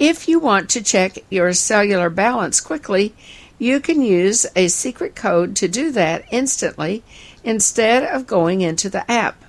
If 0.07 0.29
you 0.29 0.38
want 0.38 0.69
to 0.69 0.83
check 0.83 1.25
your 1.31 1.55
cellular 1.55 2.11
balance 2.11 2.61
quickly, 2.61 3.14
you 3.59 3.81
can 3.81 4.03
use 4.03 4.45
a 4.55 4.69
secret 4.69 5.14
code 5.14 5.57
to 5.57 5.67
do 5.67 5.90
that 5.93 6.27
instantly 6.31 7.03
instead 7.43 8.03
of 8.03 8.27
going 8.27 8.61
into 8.61 8.90
the 8.90 9.11
app. 9.11 9.43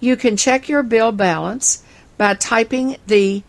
You 0.00 0.16
can 0.16 0.36
check 0.36 0.68
your 0.68 0.82
bill 0.82 1.12
balance 1.12 1.84
by 2.18 2.34
typing 2.34 2.96
the 3.06 3.44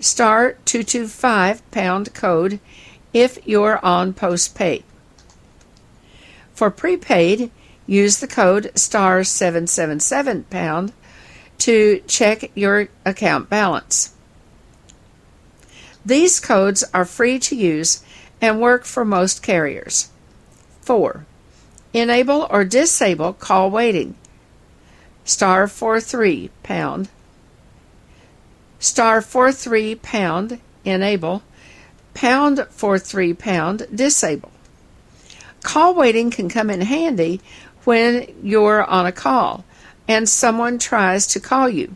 star 0.00 0.54
225 0.64 1.70
pound 1.70 2.12
code 2.12 2.58
if 3.12 3.38
you're 3.46 3.78
on 3.84 4.12
postpaid. 4.12 4.82
For 6.52 6.68
prepaid, 6.68 7.52
use 7.86 8.18
the 8.18 8.26
code 8.26 8.72
star 8.74 9.22
777 9.22 10.46
pound 10.50 10.92
to 11.58 12.02
check 12.08 12.50
your 12.56 12.88
account 13.06 13.48
balance. 13.48 14.14
These 16.04 16.40
codes 16.40 16.84
are 16.94 17.04
free 17.04 17.38
to 17.40 17.56
use 17.56 18.02
and 18.40 18.60
work 18.60 18.84
for 18.84 19.04
most 19.04 19.42
carriers. 19.42 20.10
4. 20.82 21.26
Enable 21.92 22.46
or 22.50 22.64
disable 22.64 23.32
call 23.32 23.70
waiting. 23.70 24.14
Star 25.24 25.68
43 25.68 26.50
pound. 26.62 27.08
Star 28.78 29.20
43 29.20 29.94
pound 29.96 30.60
enable. 30.84 31.42
Pound 32.14 32.66
43 32.70 33.34
pound 33.34 33.86
disable. 33.94 34.50
Call 35.62 35.94
waiting 35.94 36.30
can 36.30 36.48
come 36.48 36.70
in 36.70 36.80
handy 36.80 37.40
when 37.84 38.26
you're 38.42 38.82
on 38.84 39.06
a 39.06 39.12
call 39.12 39.64
and 40.08 40.28
someone 40.28 40.78
tries 40.78 41.26
to 41.28 41.40
call 41.40 41.68
you. 41.68 41.94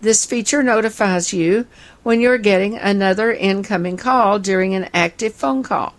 This 0.00 0.24
feature 0.24 0.62
notifies 0.62 1.32
you 1.32 1.66
when 2.02 2.20
you're 2.20 2.38
getting 2.38 2.78
another 2.78 3.32
incoming 3.32 3.98
call 3.98 4.38
during 4.38 4.74
an 4.74 4.88
active 4.94 5.34
phone 5.34 5.62
call. 5.62 5.94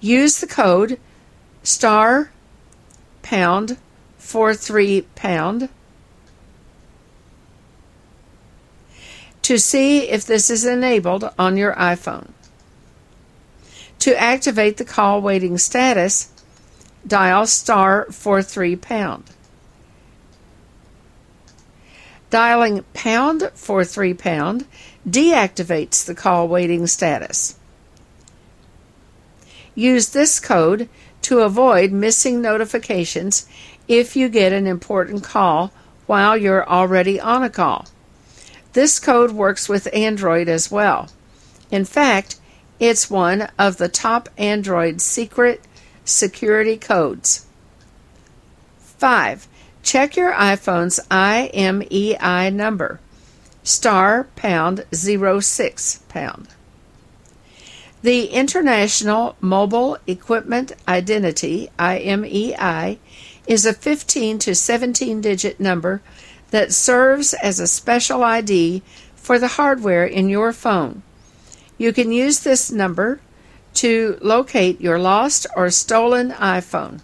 Use 0.00 0.38
the 0.38 0.46
code 0.46 1.00
star 1.64 2.30
pound 3.22 3.78
43 4.18 5.02
pound 5.16 5.68
to 9.42 9.58
see 9.58 10.08
if 10.08 10.24
this 10.24 10.50
is 10.50 10.64
enabled 10.64 11.30
on 11.38 11.56
your 11.56 11.74
iPhone. 11.74 12.30
To 14.00 14.20
activate 14.20 14.76
the 14.76 14.84
call 14.84 15.20
waiting 15.20 15.58
status, 15.58 16.30
dial 17.06 17.46
star 17.46 18.06
43 18.12 18.76
pound. 18.76 19.24
Dialing 22.30 22.84
pound 22.92 23.50
43 23.54 24.14
pound 24.14 24.66
deactivates 25.08 26.04
the 26.04 26.14
call 26.14 26.46
waiting 26.46 26.86
status. 26.86 27.56
Use 29.74 30.10
this 30.10 30.38
code 30.38 30.88
to 31.22 31.40
avoid 31.40 31.92
missing 31.92 32.42
notifications 32.42 33.48
if 33.86 34.16
you 34.16 34.28
get 34.28 34.52
an 34.52 34.66
important 34.66 35.24
call 35.24 35.72
while 36.06 36.36
you're 36.36 36.68
already 36.68 37.20
on 37.20 37.42
a 37.42 37.50
call. 37.50 37.86
This 38.72 38.98
code 38.98 39.32
works 39.32 39.68
with 39.68 39.88
Android 39.94 40.48
as 40.48 40.70
well. 40.70 41.08
In 41.70 41.84
fact, 41.84 42.38
it's 42.78 43.10
one 43.10 43.48
of 43.58 43.78
the 43.78 43.88
top 43.88 44.28
Android 44.36 45.00
secret 45.00 45.62
security 46.04 46.76
codes. 46.76 47.46
5. 48.78 49.47
Check 49.88 50.18
your 50.18 50.34
iPhone's 50.34 51.00
IMEI 51.10 52.52
number. 52.52 53.00
Star 53.62 54.24
pound 54.36 54.84
06 54.92 56.02
pound. 56.10 56.48
The 58.02 58.26
International 58.26 59.34
Mobile 59.40 59.96
Equipment 60.06 60.72
Identity 60.86 61.70
IMEI 61.78 62.98
is 63.46 63.64
a 63.64 63.72
15 63.72 64.38
to 64.40 64.54
17 64.54 65.22
digit 65.22 65.58
number 65.58 66.02
that 66.50 66.74
serves 66.74 67.32
as 67.32 67.58
a 67.58 67.66
special 67.66 68.22
ID 68.22 68.82
for 69.16 69.38
the 69.38 69.56
hardware 69.56 70.04
in 70.04 70.28
your 70.28 70.52
phone. 70.52 71.02
You 71.78 71.94
can 71.94 72.12
use 72.12 72.40
this 72.40 72.70
number 72.70 73.22
to 73.76 74.18
locate 74.20 74.82
your 74.82 74.98
lost 74.98 75.46
or 75.56 75.70
stolen 75.70 76.32
iPhone. 76.32 77.00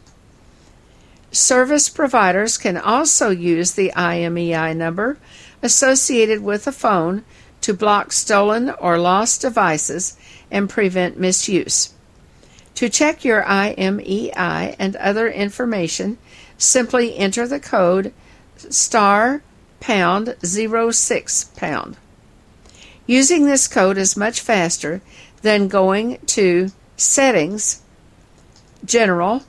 Service 1.35 1.89
providers 1.89 2.57
can 2.57 2.77
also 2.77 3.31
use 3.31 3.73
the 3.73 3.91
IMEI 3.97 4.77
number 4.77 5.19
associated 5.63 6.41
with 6.41 6.65
a 6.69 6.73
phone 6.73 7.25
to 7.61 7.75
block 7.75 8.13
stolen 8.13 8.71
or 8.71 8.99
lost 8.99 9.41
devices 9.41 10.17
and 10.49 10.71
prevent 10.71 11.19
misuse. 11.19 11.93
To 12.77 12.89
check 12.89 13.25
your 13.25 13.43
IMEI 13.43 14.77
and 14.79 14.95
other 14.95 15.29
information, 15.29 16.19
simply 16.57 17.17
enter 17.17 17.49
the 17.49 17.59
code 17.59 18.13
star 18.57 19.43
pound 19.81 20.37
06 20.41 21.45
pound. 21.57 21.97
Using 23.09 23.47
this 23.47 23.67
code 23.67 23.99
is 23.99 24.17
much 24.17 24.41
faster 24.41 25.01
than 25.43 25.67
going 25.67 26.19
to 26.27 26.71
Settings, 26.97 27.83
General, 28.85 29.43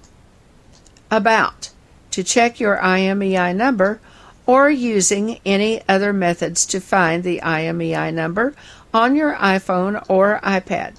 About 1.11 1.69
to 2.15 2.23
check 2.23 2.61
your 2.61 2.77
IMEI 2.77 3.53
number 3.53 3.99
or 4.45 4.69
using 4.69 5.37
any 5.45 5.81
other 5.89 6.13
methods 6.13 6.65
to 6.65 6.79
find 6.79 7.25
the 7.25 7.41
IMEI 7.43 8.13
number 8.13 8.55
on 8.93 9.17
your 9.17 9.33
iPhone 9.33 10.01
or 10.07 10.39
iPad. 10.41 10.95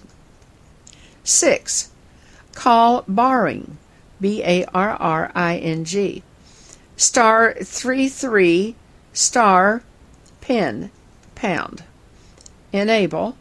6. 1.25 1.91
Call 2.53 3.03
barring, 3.09 3.79
B 4.21 4.43
A 4.45 4.67
R 4.67 4.91
R 4.91 5.33
I 5.35 5.57
N 5.57 5.87
G. 5.87 6.23
Star 6.99 7.55
33 7.55 8.75
star 9.15 9.83
pin 10.43 10.91
pound. 11.35 11.83
Enable 12.75 13.39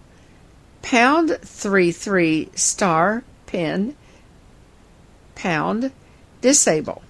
pound 0.81 1.38
33 1.41 2.51
star 2.55 3.25
pin 3.47 3.97
pound 5.35 5.91
disable. 6.39 7.01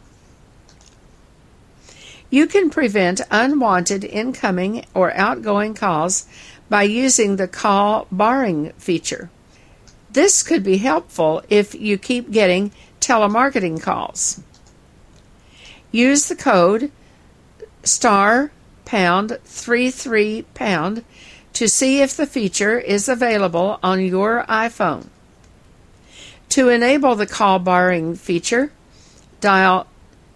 You 2.35 2.47
can 2.47 2.69
prevent 2.69 3.21
unwanted 3.31 4.03
incoming 4.03 4.85
or 4.93 5.13
outgoing 5.13 5.73
calls 5.73 6.25
by 6.67 6.83
using 6.83 7.37
the 7.37 7.47
call 7.47 8.07
barring 8.11 8.73
feature. 8.73 9.29
This 10.11 10.43
could 10.43 10.61
be 10.61 10.79
helpful 10.79 11.43
if 11.47 11.73
you 11.73 11.97
keep 11.97 12.31
getting 12.31 12.73
telemarketing 12.99 13.81
calls. 13.81 14.41
Use 15.93 16.27
the 16.27 16.35
code 16.35 16.91
star 17.83 18.51
pound 18.83 19.39
33 19.45 20.41
pound 20.53 21.05
to 21.53 21.69
see 21.69 22.01
if 22.01 22.17
the 22.17 22.27
feature 22.27 22.77
is 22.77 23.07
available 23.07 23.79
on 23.81 24.03
your 24.03 24.43
iPhone. 24.49 25.07
To 26.49 26.67
enable 26.67 27.15
the 27.15 27.27
call 27.27 27.59
barring 27.59 28.13
feature, 28.15 28.73
dial 29.39 29.87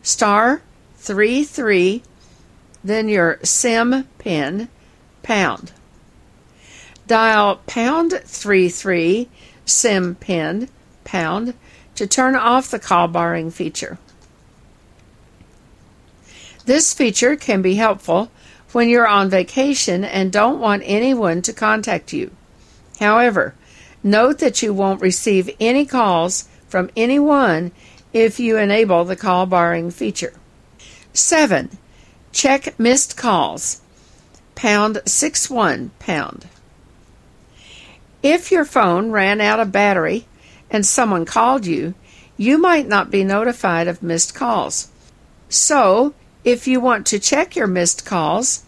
star 0.01 0.61
33 0.99 2.03
then 2.83 3.09
your 3.09 3.39
SIM 3.43 4.07
pin 4.17 4.69
pound. 5.23 5.71
Dial 7.07 7.57
pound 7.67 8.13
33 8.13 9.27
SIM 9.65 10.15
pin 10.15 10.69
pound 11.03 11.53
to 11.95 12.07
turn 12.07 12.35
off 12.35 12.71
the 12.71 12.79
call 12.79 13.07
barring 13.07 13.51
feature. 13.51 13.97
This 16.65 16.93
feature 16.93 17.35
can 17.35 17.61
be 17.61 17.75
helpful 17.75 18.31
when 18.71 18.89
you're 18.89 19.07
on 19.07 19.29
vacation 19.29 20.03
and 20.03 20.31
don't 20.31 20.59
want 20.59 20.83
anyone 20.85 21.41
to 21.41 21.53
contact 21.53 22.13
you. 22.13 22.31
However, 22.99 23.55
note 24.03 24.37
that 24.39 24.61
you 24.61 24.73
won't 24.73 25.01
receive 25.01 25.49
any 25.59 25.85
calls 25.85 26.47
from 26.67 26.91
anyone 26.95 27.71
if 28.13 28.39
you 28.39 28.57
enable 28.57 29.03
the 29.03 29.15
call 29.15 29.47
barring 29.47 29.89
feature. 29.89 30.33
7. 31.13 31.77
Check 32.31 32.79
missed 32.79 33.17
calls. 33.17 33.81
Pound 34.55 35.01
61 35.05 35.91
pound. 35.99 36.47
If 38.21 38.51
your 38.51 38.65
phone 38.65 39.11
ran 39.11 39.39
out 39.39 39.59
of 39.59 39.71
battery 39.71 40.25
and 40.69 40.85
someone 40.85 41.25
called 41.25 41.65
you, 41.65 41.93
you 42.37 42.57
might 42.57 42.87
not 42.87 43.11
be 43.11 43.23
notified 43.23 43.87
of 43.87 44.03
missed 44.03 44.35
calls. 44.35 44.89
So, 45.49 46.13
if 46.43 46.67
you 46.67 46.79
want 46.79 47.05
to 47.07 47.19
check 47.19 47.55
your 47.55 47.67
missed 47.67 48.05
calls, 48.05 48.63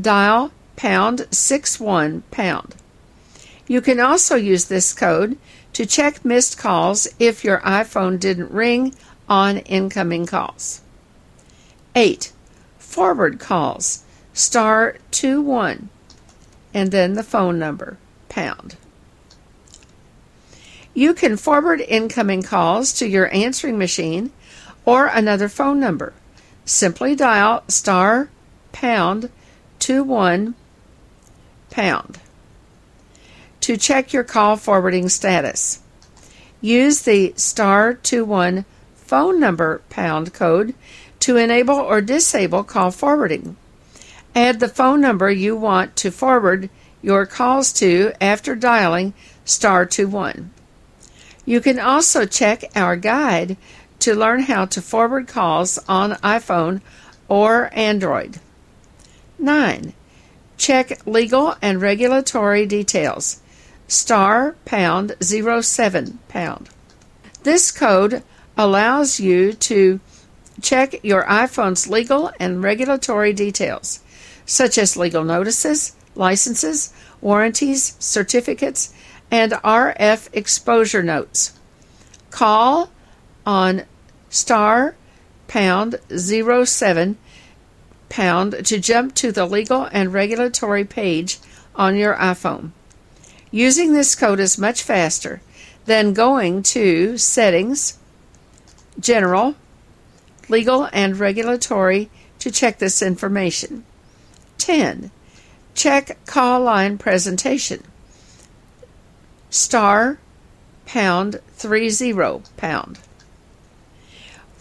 dial 0.00 0.52
pound 0.76 1.26
61 1.30 2.22
pound. 2.30 2.74
You 3.66 3.80
can 3.80 4.00
also 4.00 4.36
use 4.36 4.66
this 4.66 4.92
code 4.92 5.38
to 5.72 5.86
check 5.86 6.24
missed 6.24 6.58
calls 6.58 7.08
if 7.18 7.44
your 7.44 7.60
iPhone 7.60 8.20
didn't 8.20 8.50
ring 8.50 8.94
on 9.28 9.58
incoming 9.58 10.26
calls. 10.26 10.80
8. 11.94 12.32
Forward 12.78 13.38
calls 13.38 14.04
star 14.32 14.96
2 15.12 15.40
1 15.40 15.88
and 16.72 16.90
then 16.90 17.14
the 17.14 17.22
phone 17.22 17.58
number 17.58 17.96
pound. 18.28 18.76
You 20.92 21.14
can 21.14 21.36
forward 21.36 21.80
incoming 21.80 22.42
calls 22.42 22.92
to 22.94 23.06
your 23.06 23.32
answering 23.32 23.78
machine 23.78 24.32
or 24.84 25.06
another 25.06 25.48
phone 25.48 25.80
number. 25.80 26.12
Simply 26.64 27.14
dial 27.14 27.62
star 27.68 28.28
pound 28.72 29.30
2 29.78 30.02
1 30.02 30.54
pound 31.70 32.20
to 33.60 33.76
check 33.76 34.12
your 34.12 34.24
call 34.24 34.56
forwarding 34.56 35.08
status. 35.08 35.80
use 36.60 37.02
the 37.02 37.32
star 37.36 37.94
21 37.94 38.64
phone 38.94 39.40
number 39.40 39.80
pound 39.90 40.32
code 40.34 40.74
to 41.24 41.38
enable 41.38 41.76
or 41.76 42.02
disable 42.02 42.62
call 42.62 42.90
forwarding. 42.90 43.56
Add 44.34 44.60
the 44.60 44.68
phone 44.68 45.00
number 45.00 45.30
you 45.30 45.56
want 45.56 45.96
to 45.96 46.10
forward 46.10 46.68
your 47.00 47.24
calls 47.24 47.72
to 47.72 48.12
after 48.20 48.54
dialing 48.54 49.14
star 49.42 49.86
21. 49.86 50.50
You 51.46 51.62
can 51.62 51.78
also 51.78 52.26
check 52.26 52.64
our 52.76 52.96
guide 52.96 53.56
to 54.00 54.14
learn 54.14 54.40
how 54.40 54.66
to 54.66 54.82
forward 54.82 55.26
calls 55.26 55.78
on 55.88 56.12
iPhone 56.16 56.82
or 57.26 57.70
Android. 57.72 58.38
9. 59.38 59.94
Check 60.58 61.06
legal 61.06 61.56
and 61.62 61.80
regulatory 61.80 62.66
details. 62.66 63.40
Star 63.88 64.56
pound 64.66 65.16
07 65.22 66.18
pound. 66.28 66.68
This 67.44 67.72
code 67.72 68.22
allows 68.58 69.20
you 69.20 69.54
to 69.54 70.00
check 70.60 71.02
your 71.02 71.24
iPhone's 71.24 71.88
legal 71.88 72.30
and 72.38 72.62
regulatory 72.62 73.32
details, 73.32 74.00
such 74.46 74.78
as 74.78 74.96
legal 74.96 75.24
notices, 75.24 75.94
licenses, 76.14 76.92
warranties, 77.20 77.96
certificates, 77.98 78.92
and 79.30 79.52
RF 79.52 80.28
exposure 80.32 81.02
notes. 81.02 81.58
Call 82.30 82.90
on 83.46 83.84
star 84.30 84.96
pound 85.48 85.98
07 86.16 87.16
pound 88.08 88.64
to 88.64 88.78
jump 88.78 89.14
to 89.14 89.32
the 89.32 89.46
legal 89.46 89.88
and 89.90 90.12
regulatory 90.12 90.84
page 90.84 91.38
on 91.74 91.96
your 91.96 92.14
iPhone. 92.14 92.70
Using 93.50 93.92
this 93.92 94.14
code 94.14 94.40
is 94.40 94.58
much 94.58 94.82
faster 94.82 95.40
than 95.84 96.12
going 96.12 96.62
to 96.62 97.18
Settings, 97.18 97.98
General, 98.98 99.54
Legal 100.48 100.88
and 100.92 101.18
Regulatory 101.18 102.10
to 102.38 102.50
check 102.50 102.78
this 102.78 103.02
information. 103.02 103.84
10. 104.58 105.10
Check 105.74 106.18
call 106.26 106.60
line 106.60 106.98
presentation. 106.98 107.82
Star 109.50 110.18
pound 110.86 111.40
30 111.52 112.12
pound. 112.56 112.98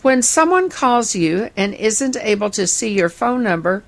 When 0.02 0.22
someone 0.22 0.70
calls 0.70 1.16
you 1.16 1.50
and 1.56 1.74
isn't 1.74 2.18
able 2.18 2.50
to 2.52 2.68
see 2.68 2.94
your 2.94 3.10
phone 3.10 3.42
number, 3.44 3.84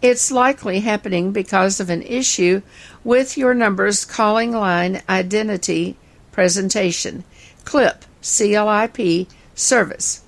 it's 0.00 0.30
likely 0.30 0.80
happening 0.80 1.32
because 1.32 1.80
of 1.80 1.90
an 1.90 2.02
issue 2.02 2.62
with 3.04 3.36
your 3.36 3.54
number's 3.54 4.04
calling 4.04 4.52
line 4.52 5.02
identity 5.08 5.96
presentation, 6.32 7.24
CLIP, 7.64 8.04
CLIP 8.22 9.28
service. 9.54 10.23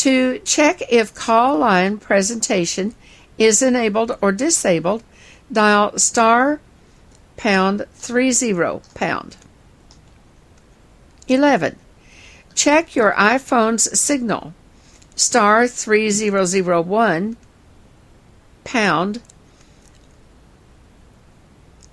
To 0.00 0.38
check 0.38 0.80
if 0.90 1.14
call 1.14 1.58
line 1.58 1.98
presentation 1.98 2.94
is 3.36 3.60
enabled 3.60 4.16
or 4.22 4.32
disabled, 4.32 5.02
dial 5.52 5.98
star 5.98 6.62
pound 7.36 7.84
30 7.92 8.80
pound. 8.94 9.36
11. 11.28 11.76
Check 12.54 12.96
your 12.96 13.12
iPhone's 13.12 14.00
signal. 14.00 14.54
Star 15.16 15.68
3001 15.68 17.36
pound 18.64 19.20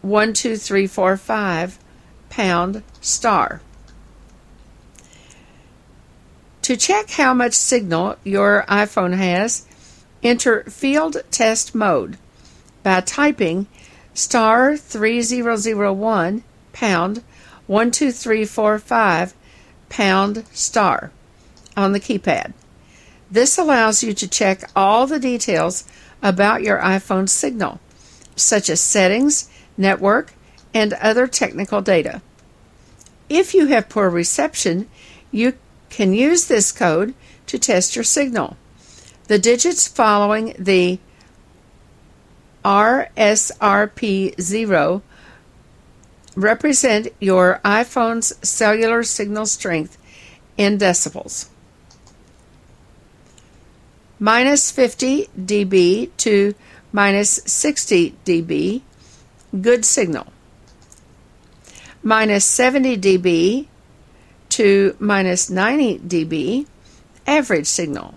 12345 0.02 1.80
pound 2.30 2.84
star. 3.02 3.62
To 6.68 6.76
check 6.76 7.12
how 7.12 7.34
much 7.34 7.54
signal 7.54 8.18
your 8.26 8.66
iPhone 8.68 9.16
has, 9.16 9.66
enter 10.22 10.66
field 10.66 11.16
test 11.32 11.74
mode 11.74 12.18
by 12.84 13.00
typing 13.00 13.68
star 14.14 14.76
3001 14.76 16.44
pound 16.74 17.24
12345 17.68 19.34
pound 19.88 20.44
star 20.52 21.12
on 21.78 21.94
the 21.94 22.02
keypad. 22.02 22.52
This 23.32 23.58
allows 23.58 24.04
you 24.04 24.12
to 24.16 24.28
check 24.28 24.70
all 24.76 25.08
the 25.08 25.22
details 25.22 25.86
about 26.22 26.64
your 26.64 26.80
iPhone 26.80 27.30
signal, 27.30 27.80
such 28.36 28.70
as 28.70 28.82
settings, 28.82 29.50
network, 29.78 30.34
and 30.74 30.92
other 30.96 31.28
technical 31.28 31.82
data. 31.82 32.22
If 33.30 33.54
you 33.54 33.68
have 33.68 33.88
poor 33.88 34.10
reception, 34.10 34.90
you 35.32 35.54
can 35.90 36.14
use 36.14 36.48
this 36.48 36.72
code 36.72 37.14
to 37.48 37.58
test 37.58 37.96
your 37.96 38.04
signal. 38.04 38.56
The 39.28 39.40
digits 39.40 39.88
following 39.88 40.54
the 40.58 41.00
RSRP0 42.64 45.02
represent 46.36 47.08
your 47.20 47.60
iPhone's 47.66 48.34
cellular 48.48 49.04
signal 49.04 49.46
strength 49.46 49.98
in 50.58 50.78
decibels. 50.78 51.50
Minus 54.20 54.72
50 54.72 55.30
dB 55.40 56.10
to 56.18 56.56
minus 56.92 57.40
60 57.46 58.16
dB, 58.26 58.82
good 59.62 59.86
signal. 59.86 60.28
Minus 62.04 62.44
70 62.46 62.98
dB 62.98 63.68
to 64.58 64.96
minus 64.98 65.52
90 65.52 66.00
dB, 66.00 66.66
average 67.28 67.68
signal. 67.68 68.16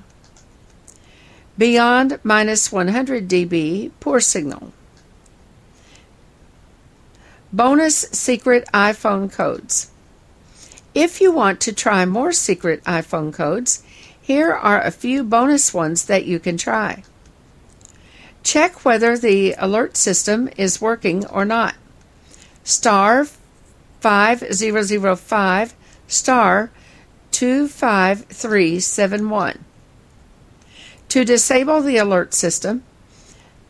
Beyond 1.58 2.18
minus 2.22 2.72
100 2.72 3.28
dB, 3.28 3.90
poor 4.00 4.20
signal. 4.20 4.72
Bonus 7.52 7.94
secret 8.12 8.66
iPhone 8.72 9.30
codes. 9.30 9.90
If 10.94 11.20
you 11.20 11.30
want 11.30 11.60
to 11.60 11.74
try 11.74 12.06
more 12.06 12.32
secret 12.32 12.82
iPhone 12.84 13.34
codes, 13.34 13.82
here 14.18 14.50
are 14.50 14.80
a 14.80 14.90
few 14.90 15.22
bonus 15.22 15.74
ones 15.74 16.06
that 16.06 16.24
you 16.24 16.40
can 16.40 16.56
try. 16.56 17.02
Check 18.42 18.82
whether 18.82 19.18
the 19.18 19.54
alert 19.58 19.98
system 19.98 20.48
is 20.56 20.80
working 20.80 21.26
or 21.26 21.44
not. 21.44 21.74
Star 22.64 23.26
5005 24.00 25.74
star 26.10 26.70
25371. 27.30 29.64
To 31.08 31.24
disable 31.24 31.80
the 31.80 31.96
alert 31.96 32.34
system, 32.34 32.82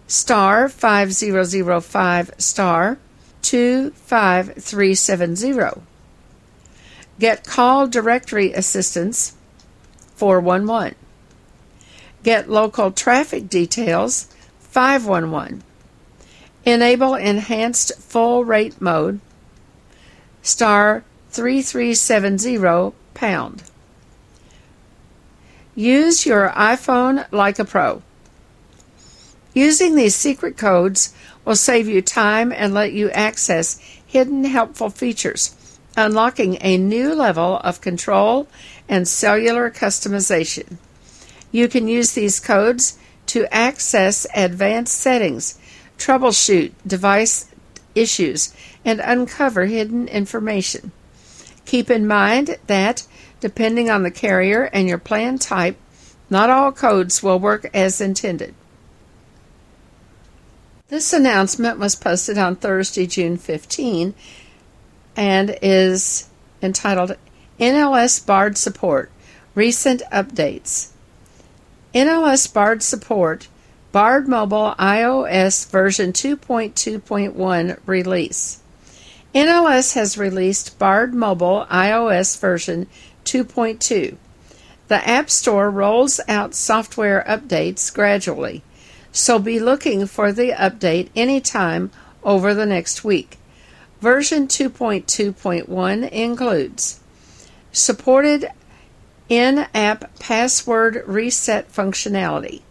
star 0.07 0.69
5005 0.69 2.33
star 2.39 2.99
25370. 3.43 5.83
Get 7.19 7.45
call 7.45 7.87
directory 7.87 8.53
assistance 8.53 9.35
411. 10.17 10.95
Get 12.23 12.51
local 12.51 12.91
traffic 12.91 13.49
details 13.49 14.29
511. 14.59 15.63
Enable 16.65 17.15
enhanced 17.15 17.97
full 17.99 18.45
rate 18.45 18.79
mode 18.81 19.21
star 20.43 21.05
3370 21.31 22.95
pound. 23.15 23.63
Use 25.75 26.27
your 26.27 26.51
iPhone 26.51 27.27
like 27.31 27.59
a 27.59 27.65
pro. 27.65 28.03
Using 29.55 29.95
these 29.95 30.15
secret 30.15 30.57
codes 30.57 31.15
will 31.45 31.57
save 31.57 31.89
you 31.89 32.03
time 32.03 32.53
and 32.53 32.75
let 32.75 32.93
you 32.93 33.11
access 33.11 33.79
hidden 34.07 34.45
helpful 34.45 34.91
features, 34.91 35.55
unlocking 35.97 36.59
a 36.61 36.77
new 36.77 37.15
level 37.15 37.59
of 37.59 37.81
control 37.81 38.49
and 38.89 39.07
cellular 39.07 39.71
customization. 39.71 40.77
You 41.53 41.69
can 41.69 41.89
use 41.89 42.13
these 42.13 42.41
codes 42.41 42.99
to 43.27 43.53
access 43.55 44.27
advanced 44.35 44.99
settings, 44.99 45.59
troubleshoot 45.99 46.73
device 46.87 47.47
issues, 47.95 48.55
and 48.85 49.01
uncover 49.01 49.67
hidden 49.67 50.09
information. 50.09 50.93
Keep 51.71 51.89
in 51.89 52.05
mind 52.05 52.59
that, 52.67 53.07
depending 53.39 53.89
on 53.89 54.03
the 54.03 54.11
carrier 54.11 54.65
and 54.73 54.89
your 54.89 54.99
plan 54.99 55.39
type, 55.39 55.77
not 56.29 56.51
all 56.51 56.73
codes 56.73 57.23
will 57.23 57.39
work 57.39 57.71
as 57.73 58.01
intended. 58.01 58.57
This 60.89 61.13
announcement 61.13 61.79
was 61.79 61.95
posted 61.95 62.39
on 62.39 62.57
Thursday, 62.57 63.07
June 63.07 63.37
15, 63.37 64.15
and 65.15 65.57
is 65.63 66.29
entitled 66.61 67.17
NLS 67.61 68.27
Bard 68.27 68.59
Support 68.59 69.13
Recent 69.55 70.03
Updates. 70.11 70.89
NLS 71.95 72.53
Bard 72.53 72.83
Support 72.83 73.47
Bard 73.93 74.27
Mobile 74.27 74.75
iOS 74.77 75.71
version 75.71 76.13
2.2.1 76.13 77.79
release. 77.87 78.60
NLS 79.35 79.95
has 79.95 80.19
released 80.19 80.77
Bard 80.77 81.15
Mobile 81.15 81.65
iOS 81.71 82.37
version 82.39 82.89
2.2. 83.25 84.17
The 84.89 85.09
App 85.09 85.31
Store 85.31 85.71
rolls 85.71 86.19
out 86.27 86.53
software 86.53 87.25
updates 87.29 87.95
gradually, 87.95 88.65
so 89.13 89.39
be 89.39 89.61
looking 89.61 90.07
for 90.07 90.33
the 90.33 90.51
update 90.51 91.11
anytime 91.15 91.93
over 92.25 92.55
the 92.55 92.67
next 92.67 93.05
week. 93.05 93.39
Version 94.01 94.49
2.2.1 94.49 96.11
includes 96.11 96.99
supported 97.71 98.51
in 99.29 99.67
app 99.73 100.19
password 100.19 101.05
reset 101.07 101.73
functionality. 101.73 102.63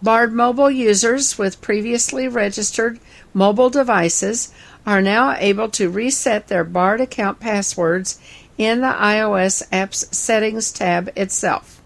Bard 0.00 0.32
mobile 0.32 0.70
users 0.70 1.36
with 1.38 1.60
previously 1.60 2.28
registered 2.28 3.00
mobile 3.34 3.68
devices 3.68 4.54
are 4.88 5.02
now 5.02 5.36
able 5.36 5.68
to 5.68 5.90
reset 5.90 6.48
their 6.48 6.64
Bard 6.64 6.98
account 6.98 7.38
passwords 7.38 8.18
in 8.56 8.80
the 8.80 8.86
iOS 8.86 9.68
Apps 9.68 10.14
Settings 10.14 10.72
tab 10.72 11.10
itself. 11.14 11.82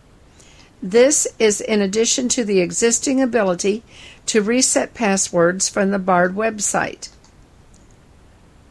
This 0.81 1.27
is 1.37 1.61
in 1.61 1.81
addition 1.81 2.29
to 2.29 2.45
the 2.45 2.61
existing 2.61 3.21
ability 3.21 3.83
to 4.27 4.41
reset 4.41 4.95
passwords 4.95 5.69
from 5.69 5.91
the 5.91 5.99
Bard 5.99 6.37
website. 6.37 7.09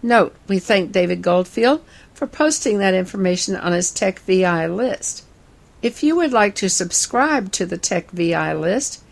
Note, 0.01 0.33
we 0.47 0.59
thank 0.59 0.93
David 0.93 1.21
Goldfield 1.21 1.83
for 2.13 2.25
posting 2.25 2.77
that 2.77 2.93
information 2.93 3.57
on 3.57 3.73
his 3.73 3.91
Tech 3.91 4.19
VI 4.19 4.65
list. 4.67 5.25
If 5.81 6.03
you 6.03 6.15
would 6.15 6.31
like 6.31 6.55
to 6.55 6.69
subscribe 6.69 7.51
to 7.51 7.65
the 7.65 7.77
Tech 7.77 8.09
VI 8.11 8.53
list, 8.53 9.03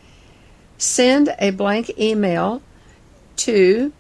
send 0.78 1.36
a 1.40 1.50
blank 1.50 1.92
email 2.00 2.62
to 3.36 3.92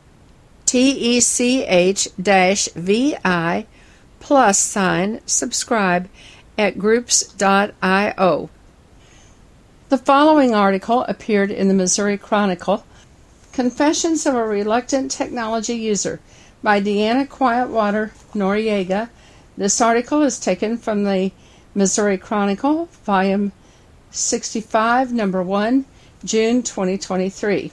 tech-vi 2.22 2.46
plus 4.20 4.60
sign 4.60 5.20
subscribe 5.26 6.08
at 6.60 6.78
groups.io. 6.78 8.50
The 9.90 9.98
following 9.98 10.54
article 10.54 11.06
appeared 11.06 11.50
in 11.50 11.70
the 11.70 11.74
Missouri 11.74 12.20
Chronicle 12.20 12.86
Confessions 13.52 14.28
of 14.28 14.36
a 14.36 14.46
Reluctant 14.46 15.10
Technology 15.10 15.74
User 15.74 16.20
by 16.62 16.80
Deanna 16.80 17.28
Quietwater 17.28 18.12
Noriega. 18.36 19.10
This 19.58 19.82
article 19.82 20.22
is 20.22 20.40
taken 20.40 20.78
from 20.78 21.04
the 21.04 21.32
Missouri 21.74 22.20
Chronicle, 22.20 22.86
volume 23.06 23.54
65, 24.12 25.14
number 25.14 25.42
1, 25.42 25.86
June 26.24 26.62
2023, 26.62 27.72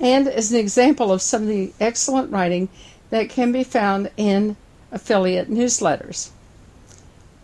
and 0.00 0.28
is 0.28 0.52
an 0.52 0.58
example 0.58 1.12
of 1.12 1.22
some 1.22 1.42
of 1.42 1.48
the 1.48 1.72
excellent 1.80 2.30
writing 2.30 2.68
that 3.10 3.28
can 3.28 3.52
be 3.52 3.64
found 3.64 4.10
in 4.16 4.56
affiliate 4.92 5.50
newsletters. 5.50 6.30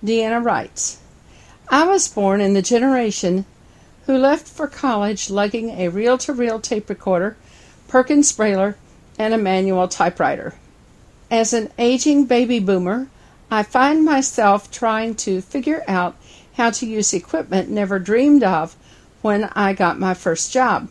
Deanna 0.04 0.44
writes 0.44 0.98
I 1.68 1.86
was 1.86 2.08
born 2.08 2.40
in 2.40 2.54
the 2.54 2.62
generation 2.62 3.46
who 4.06 4.16
left 4.16 4.46
for 4.46 4.66
college 4.66 5.30
lugging 5.30 5.70
a 5.70 5.88
reel 5.88 6.18
to 6.18 6.32
reel 6.32 6.60
tape 6.60 6.88
recorder, 6.90 7.36
Perkins 7.88 8.32
Brailler, 8.32 8.74
and 9.18 9.32
a 9.32 9.38
manual 9.38 9.88
typewriter. 9.88 10.54
As 11.30 11.52
an 11.52 11.70
aging 11.78 12.26
baby 12.26 12.58
boomer, 12.58 13.08
I 13.50 13.62
find 13.62 14.04
myself 14.04 14.70
trying 14.70 15.14
to 15.16 15.40
figure 15.40 15.82
out 15.88 16.16
how 16.54 16.70
to 16.70 16.86
use 16.86 17.14
equipment 17.14 17.70
never 17.70 17.98
dreamed 17.98 18.42
of 18.42 18.76
when 19.22 19.44
I 19.54 19.72
got 19.72 19.98
my 19.98 20.12
first 20.12 20.52
job. 20.52 20.90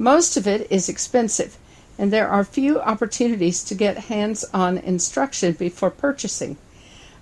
Most 0.00 0.36
of 0.36 0.46
it 0.46 0.70
is 0.70 0.88
expensive, 0.88 1.58
and 1.98 2.12
there 2.12 2.28
are 2.28 2.44
few 2.44 2.78
opportunities 2.78 3.64
to 3.64 3.74
get 3.74 4.06
hands 4.06 4.44
on 4.54 4.78
instruction 4.78 5.54
before 5.54 5.90
purchasing. 5.90 6.56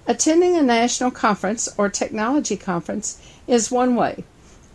Attending 0.06 0.56
a 0.56 0.62
national 0.62 1.10
conference 1.10 1.68
or 1.78 1.88
technology 1.88 2.56
conference 2.56 3.18
is 3.46 3.70
one 3.70 3.96
way, 3.96 4.24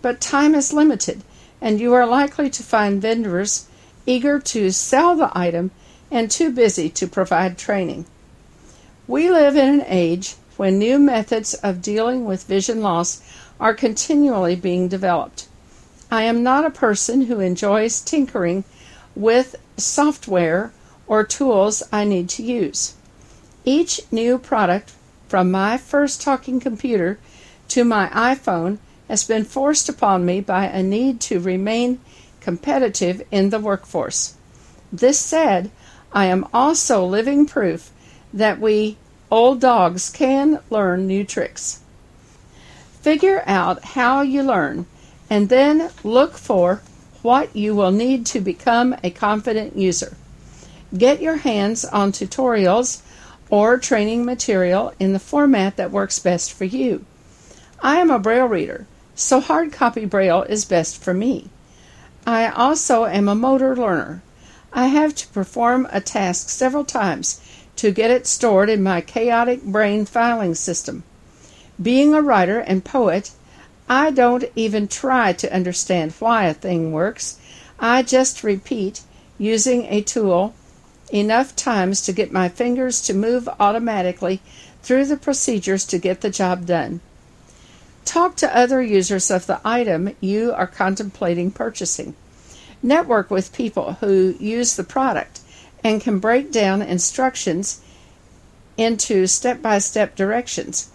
but 0.02 0.20
time 0.20 0.56
is 0.56 0.74
limited, 0.74 1.22
and 1.62 1.80
you 1.80 1.94
are 1.94 2.08
likely 2.08 2.50
to 2.50 2.64
find 2.64 3.02
vendors 3.02 3.68
eager 4.08 4.40
to 4.40 4.72
sell 4.72 5.16
the 5.16 5.30
item 5.38 5.70
and 6.10 6.32
too 6.32 6.52
busy 6.52 6.90
to 6.90 7.06
provide 7.06 7.56
training. 7.56 8.06
We 9.08 9.30
live 9.30 9.56
in 9.56 9.70
an 9.70 9.86
age 9.88 10.36
when 10.58 10.80
new 10.80 10.98
methods 10.98 11.54
of 11.54 11.84
dealing 11.84 12.26
with 12.26 12.46
vision 12.46 12.82
loss 12.82 13.22
are 13.60 13.76
continually 13.76 14.56
being 14.56 14.88
developed. 14.88 15.48
I 16.14 16.24
am 16.24 16.44
not 16.44 16.66
a 16.66 16.70
person 16.70 17.22
who 17.22 17.40
enjoys 17.40 18.02
tinkering 18.02 18.66
with 19.16 19.56
software 19.78 20.74
or 21.08 21.24
tools 21.24 21.82
I 21.90 22.04
need 22.04 22.28
to 22.30 22.44
use. 22.44 22.96
Each 23.64 24.02
new 24.12 24.38
product, 24.38 24.92
from 25.30 25.50
my 25.50 25.78
first 25.78 26.22
talking 26.22 26.60
computer 26.60 27.18
to 27.70 27.86
my 27.86 28.08
iPhone, 28.10 28.80
has 29.08 29.24
been 29.24 29.46
forced 29.46 29.88
upon 29.88 30.26
me 30.26 30.42
by 30.42 30.66
a 30.66 30.84
need 30.84 31.22
to 31.22 31.40
remain 31.40 32.02
competitive 32.42 33.22
in 33.32 33.50
the 33.50 33.60
workforce. 33.60 34.36
This 34.92 35.18
said, 35.18 35.72
I 36.12 36.26
am 36.26 36.46
also 36.54 37.06
living 37.06 37.46
proof 37.46 37.90
that 38.34 38.60
we 38.60 38.98
old 39.30 39.62
dogs 39.62 40.10
can 40.10 40.60
learn 40.70 41.08
new 41.08 41.24
tricks. 41.24 41.80
Figure 43.00 43.44
out 43.48 43.84
how 43.84 44.22
you 44.22 44.44
learn 44.44 44.86
and 45.32 45.48
then 45.48 45.90
look 46.04 46.34
for 46.34 46.82
what 47.22 47.56
you 47.56 47.74
will 47.74 47.92
need 47.92 48.26
to 48.26 48.42
become 48.42 48.94
a 49.02 49.10
confident 49.10 49.78
user. 49.78 50.18
Get 50.96 51.22
your 51.22 51.38
hands 51.38 51.86
on 51.86 52.12
tutorials 52.12 53.02
or 53.50 53.78
training 53.78 54.26
material 54.26 54.94
in 55.00 55.14
the 55.14 55.20
format 55.20 55.78
that 55.78 55.90
works 55.90 56.20
best 56.20 56.52
for 56.52 56.66
you. 56.66 57.06
I 57.80 58.02
am 58.02 58.12
a 58.12 58.20
Braille 58.20 58.46
reader, 58.46 58.88
so 59.16 59.40
hard 59.40 59.72
copy 59.72 60.04
Braille 60.04 60.44
is 60.44 60.66
best 60.66 61.02
for 61.02 61.14
me. 61.14 61.50
I 62.28 62.50
also 62.50 63.06
am 63.06 63.30
a 63.30 63.34
motor 63.34 63.74
learner. 63.74 64.22
I 64.74 64.88
have 64.88 65.16
to 65.16 65.28
perform 65.30 65.88
a 65.94 66.02
task 66.02 66.50
several 66.50 66.84
times 66.84 67.40
to 67.78 67.92
get 67.92 68.12
it 68.12 68.28
stored 68.28 68.70
in 68.70 68.84
my 68.84 69.00
chaotic 69.00 69.64
brain 69.64 70.06
filing 70.06 70.56
system. 70.56 71.04
Being 71.82 72.14
a 72.14 72.22
writer 72.22 72.60
and 72.60 72.84
poet, 72.84 73.32
I 73.94 74.10
don't 74.10 74.46
even 74.56 74.88
try 74.88 75.34
to 75.34 75.54
understand 75.54 76.14
why 76.14 76.46
a 76.46 76.54
thing 76.54 76.94
works. 76.94 77.38
I 77.78 78.04
just 78.04 78.42
repeat 78.42 79.02
using 79.38 79.84
a 79.84 80.00
tool 80.00 80.54
enough 81.12 81.58
times 81.58 82.02
to 82.04 82.14
get 82.14 82.32
my 82.32 82.48
fingers 82.48 83.02
to 83.02 83.14
move 83.14 83.50
automatically 83.60 84.40
through 84.82 85.08
the 85.08 85.18
procedures 85.18 85.84
to 85.88 85.98
get 85.98 86.22
the 86.22 86.30
job 86.30 86.66
done. 86.66 87.02
Talk 88.06 88.38
to 88.38 88.58
other 88.58 88.82
users 88.82 89.30
of 89.30 89.46
the 89.46 89.60
item 89.66 90.16
you 90.22 90.54
are 90.54 90.68
contemplating 90.68 91.52
purchasing. 91.52 92.16
Network 92.82 93.30
with 93.30 93.52
people 93.52 93.98
who 94.00 94.36
use 94.40 94.78
the 94.78 94.86
product 94.86 95.42
and 95.84 96.00
can 96.00 96.20
break 96.20 96.50
down 96.50 96.82
instructions 96.82 97.82
into 98.78 99.28
step 99.28 99.62
by 99.62 99.80
step 99.80 100.16
directions. 100.16 100.90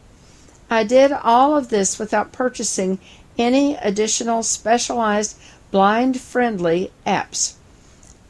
I 0.71 0.85
did 0.85 1.13
all 1.13 1.57
of 1.57 1.69
this 1.69 1.99
without 1.99 2.33
purchasing 2.33 2.99
any 3.39 3.77
additional 3.77 4.43
specialized 4.43 5.39
blind 5.71 6.21
friendly 6.21 6.93
apps. 7.07 7.55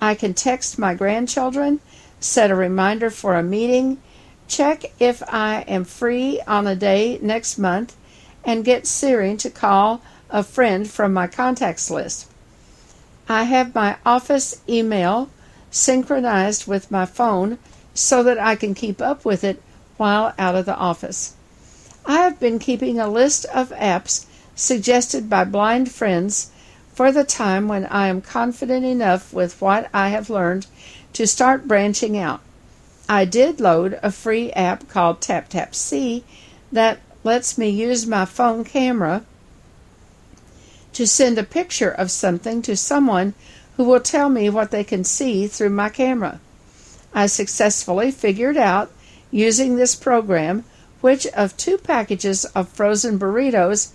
I 0.00 0.14
can 0.14 0.34
text 0.34 0.78
my 0.78 0.94
grandchildren, 0.94 1.80
set 2.20 2.50
a 2.50 2.55
reminder 2.55 3.11
for 3.11 3.34
a 3.34 3.42
meeting, 3.42 4.00
check 4.48 4.84
if 4.98 5.22
I 5.28 5.62
am 5.62 5.84
free 5.84 6.40
on 6.46 6.66
a 6.66 6.76
day 6.76 7.18
next 7.22 7.59
month, 7.59 7.96
and 8.44 8.64
get 8.64 8.86
Siri 8.86 9.36
to 9.36 9.50
call 9.50 10.02
a 10.30 10.42
friend 10.42 10.88
from 10.88 11.12
my 11.12 11.26
contacts 11.26 11.90
list. 11.90 12.30
I 13.29 13.45
have 13.45 13.75
my 13.75 13.97
office 14.05 14.61
email 14.68 15.31
synchronized 15.70 16.66
with 16.66 16.91
my 16.91 17.07
phone 17.07 17.59
so 17.95 18.22
that 18.22 18.39
I 18.39 18.55
can 18.55 18.75
keep 18.75 19.01
up 19.01 19.25
with 19.25 19.45
it 19.45 19.62
while 19.97 20.35
out 20.39 20.55
of 20.55 20.66
the 20.66 20.77
office. 20.77 21.35
I 22.05 22.18
have 22.18 22.39
been 22.39 22.59
keeping 22.59 22.99
a 22.99 23.09
list 23.09 23.47
of 23.47 23.70
apps 23.70 24.27
suggested 24.55 25.31
by 25.31 25.45
blind 25.45 25.91
friends 25.91 26.51
for 26.93 27.11
the 27.11 27.25
time 27.25 27.66
when 27.66 27.87
I 27.87 28.09
am 28.09 28.20
confident 28.20 28.85
enough 28.85 29.33
with 29.33 29.61
what 29.61 29.89
I 29.95 30.09
have 30.09 30.29
learned 30.29 30.66
to 31.14 31.27
start 31.27 31.66
branching 31.66 32.18
out. 32.18 32.41
I 33.09 33.25
did 33.25 33.61
load 33.61 33.99
a 34.03 34.11
free 34.11 34.53
app 34.53 34.89
called 34.89 35.20
TapTapSee 35.20 36.22
that 36.72 37.01
lets 37.22 37.57
me 37.57 37.68
use 37.68 38.07
my 38.07 38.27
phone 38.27 38.64
camera 38.64 39.25
to 40.95 41.07
send 41.07 41.38
a 41.38 41.45
picture 41.45 41.90
of 41.90 42.11
something 42.11 42.62
to 42.62 42.76
someone 42.76 43.34
who 43.76 43.84
will 43.84 44.01
tell 44.01 44.28
me 44.28 44.49
what 44.49 44.70
they 44.70 44.84
can 44.84 45.05
see 45.05 45.47
through 45.47 45.70
my 45.70 45.88
camera. 45.88 46.40
I 47.12 47.26
successfully 47.26 48.11
figured 48.11 48.57
out 48.57 48.90
using 49.30 49.76
this 49.76 49.95
program 49.95 50.64
which 51.01 51.26
of 51.28 51.57
two 51.57 51.76
packages 51.76 52.45
of 52.47 52.68
frozen 52.68 53.18
burritos 53.18 53.90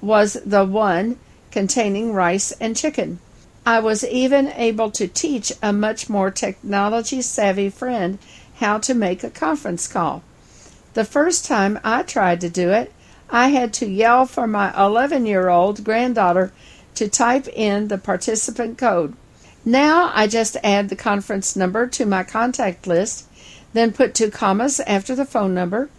was 0.00 0.34
the 0.46 0.64
one 0.64 1.18
containing 1.50 2.12
rice 2.14 2.52
and 2.52 2.76
chicken. 2.76 3.18
I 3.66 3.80
was 3.80 4.02
even 4.04 4.48
able 4.48 4.90
to 4.92 5.06
teach 5.06 5.52
a 5.62 5.72
much 5.72 6.08
more 6.08 6.30
technology 6.30 7.20
savvy 7.20 7.68
friend 7.68 8.18
how 8.56 8.78
to 8.78 8.94
make 8.94 9.22
a 9.22 9.30
conference 9.30 9.86
call. 9.86 10.22
The 10.94 11.04
first 11.04 11.44
time 11.44 11.78
I 11.84 12.02
tried 12.02 12.40
to 12.40 12.48
do 12.48 12.70
it, 12.70 12.92
I 13.32 13.48
had 13.48 13.72
to 13.74 13.86
yell 13.86 14.26
for 14.26 14.46
my 14.46 14.76
11 14.76 15.24
year 15.24 15.48
old 15.48 15.84
granddaughter 15.84 16.52
to 16.96 17.08
type 17.08 17.46
in 17.48 17.88
the 17.88 17.98
participant 17.98 18.76
code. 18.76 19.14
Now 19.64 20.10
I 20.14 20.26
just 20.26 20.56
add 20.64 20.88
the 20.88 20.96
conference 20.96 21.54
number 21.54 21.86
to 21.86 22.06
my 22.06 22.24
contact 22.24 22.86
list, 22.86 23.26
then 23.72 23.92
put 23.92 24.14
two 24.14 24.30
commas 24.30 24.80
after 24.80 25.14
the 25.14 25.24
phone 25.24 25.54
number, 25.54 25.90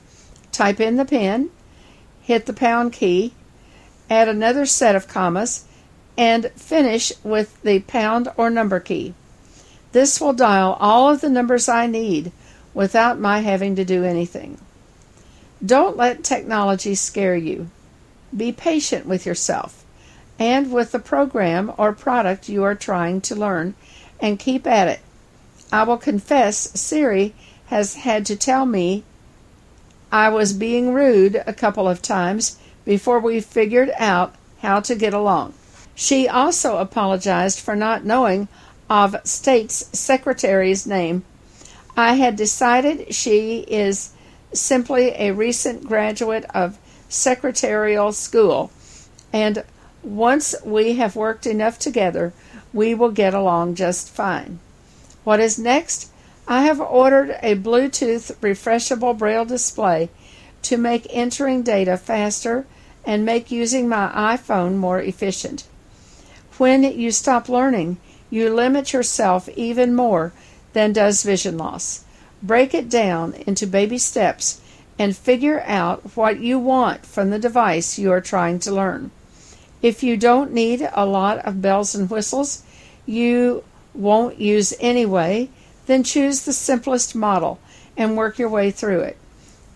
type 0.52 0.80
in 0.80 0.98
the 0.98 1.06
PIN, 1.06 1.50
hit 2.22 2.48
the 2.48 2.54
pound 2.54 2.92
key, 2.92 3.34
add 4.10 4.28
another 4.28 4.66
set 4.66 4.96
of 4.96 5.08
commas, 5.08 5.66
and 6.18 6.52
finish 6.56 7.14
with 7.24 7.62
the 7.62 7.80
pound 7.80 8.28
or 8.36 8.50
number 8.50 8.80
key. 8.80 9.14
This 9.94 10.20
will 10.20 10.34
dial 10.34 10.78
all 10.80 11.10
of 11.10 11.22
the 11.22 11.30
numbers 11.30 11.70
I 11.70 11.88
need 11.88 12.32
without 12.74 13.20
my 13.20 13.40
having 13.40 13.76
to 13.76 13.86
do 13.86 14.04
anything. 14.04 14.60
Don't 15.64 15.98
let 15.98 16.24
technology 16.24 16.96
scare 16.96 17.36
you. 17.36 17.70
Be 18.36 18.52
patient 18.52 19.06
with 19.06 19.26
yourself 19.26 19.84
and 20.40 20.72
with 20.72 20.92
the 20.92 21.00
program 21.00 21.72
or 21.78 21.94
product 21.94 22.50
you 22.50 22.64
are 22.64 22.74
trying 22.74 23.22
to 23.22 23.36
learn 23.36 23.76
and 24.20 24.40
keep 24.40 24.66
at 24.66 24.88
it. 24.88 25.00
I 25.72 25.84
will 25.84 25.98
confess 25.98 26.58
Siri 26.80 27.36
has 27.68 27.96
had 27.96 28.26
to 28.26 28.36
tell 28.36 28.66
me 28.66 29.04
I 30.12 30.30
was 30.30 30.52
being 30.52 30.94
rude 30.94 31.42
a 31.46 31.54
couple 31.54 31.88
of 31.88 32.02
times 32.02 32.58
before 32.84 33.20
we 33.20 33.40
figured 33.40 33.92
out 33.98 34.36
how 34.62 34.80
to 34.82 34.96
get 34.96 35.14
along. 35.14 35.54
She 35.96 36.28
also 36.28 36.78
apologized 36.78 37.60
for 37.60 37.76
not 37.76 38.04
knowing 38.04 38.48
of 38.90 39.16
State's 39.24 39.98
Secretary's 39.98 40.86
name. 40.86 41.24
I 41.96 42.16
had 42.16 42.36
decided 42.36 43.14
she 43.14 43.60
is 43.60 44.12
simply 44.54 45.10
a 45.10 45.32
recent 45.32 45.86
graduate 45.88 46.46
of 46.54 46.78
secretarial 47.10 48.12
school, 48.12 48.72
and 49.34 49.64
once 50.04 50.56
we 50.64 50.96
have 50.96 51.16
worked 51.16 51.46
enough 51.46 51.78
together, 51.78 52.34
we 52.74 52.94
will 52.94 53.12
get 53.12 53.34
along 53.34 53.76
just 53.76 54.10
fine. 54.10 54.60
What 55.24 55.40
is 55.40 55.60
next? 55.60 56.10
I 56.48 56.64
have 56.64 56.82
ordered 56.82 57.38
a 57.42 57.56
Bluetooth 57.56 58.36
refreshable 58.38 59.18
braille 59.18 59.46
display 59.46 60.10
to 60.64 60.78
make 60.78 61.08
entering 61.10 61.64
data 61.64 61.98
faster 61.98 62.66
and 63.06 63.26
make 63.26 63.52
using 63.52 63.88
my 63.88 64.12
iPhone 64.38 64.76
more 64.76 65.02
efficient. 65.02 65.66
When 66.58 66.84
you 66.84 67.12
stop 67.12 67.50
learning, 67.50 67.98
you 68.30 68.54
limit 68.54 68.94
yourself 68.94 69.50
even 69.50 69.96
more 69.96 70.34
than 70.74 70.94
does 70.94 71.24
vision 71.24 71.58
loss. 71.58 72.04
Break 72.44 72.74
it 72.74 72.90
down 72.90 73.34
into 73.46 73.68
baby 73.68 73.98
steps 73.98 74.62
and 74.98 75.16
figure 75.16 75.62
out 75.66 76.16
what 76.16 76.40
you 76.40 76.58
want 76.60 77.06
from 77.06 77.30
the 77.30 77.40
device 77.40 78.00
you 78.00 78.12
are 78.12 78.22
trying 78.22 78.60
to 78.60 78.72
learn. 78.72 79.12
If 79.82 80.04
you 80.04 80.18
don't 80.18 80.54
need 80.54 80.88
a 80.94 81.06
lot 81.06 81.40
of 81.40 81.62
bells 81.62 81.96
and 81.96 82.10
whistles 82.10 82.64
you 83.06 83.64
won't 83.94 84.40
use 84.40 84.74
anyway, 84.80 85.50
then 85.88 86.04
choose 86.04 86.42
the 86.42 86.54
simplest 86.54 87.16
model 87.16 87.60
and 87.98 88.16
work 88.16 88.40
your 88.40 88.50
way 88.50 88.72
through 88.72 89.02
it. 89.02 89.18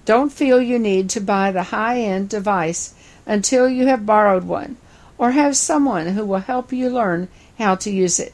Don't 0.06 0.32
feel 0.32 0.62
you 0.62 0.78
need 0.78 1.10
to 1.12 1.20
buy 1.20 1.52
the 1.52 1.64
high 1.64 2.00
end 2.00 2.30
device 2.30 2.94
until 3.26 3.68
you 3.68 3.88
have 3.88 4.06
borrowed 4.06 4.44
one 4.44 4.78
or 5.18 5.32
have 5.32 5.58
someone 5.58 6.08
who 6.08 6.26
will 6.26 6.40
help 6.40 6.72
you 6.72 6.90
learn 6.90 7.28
how 7.58 7.76
to 7.76 7.92
use 7.92 8.20
it. 8.20 8.34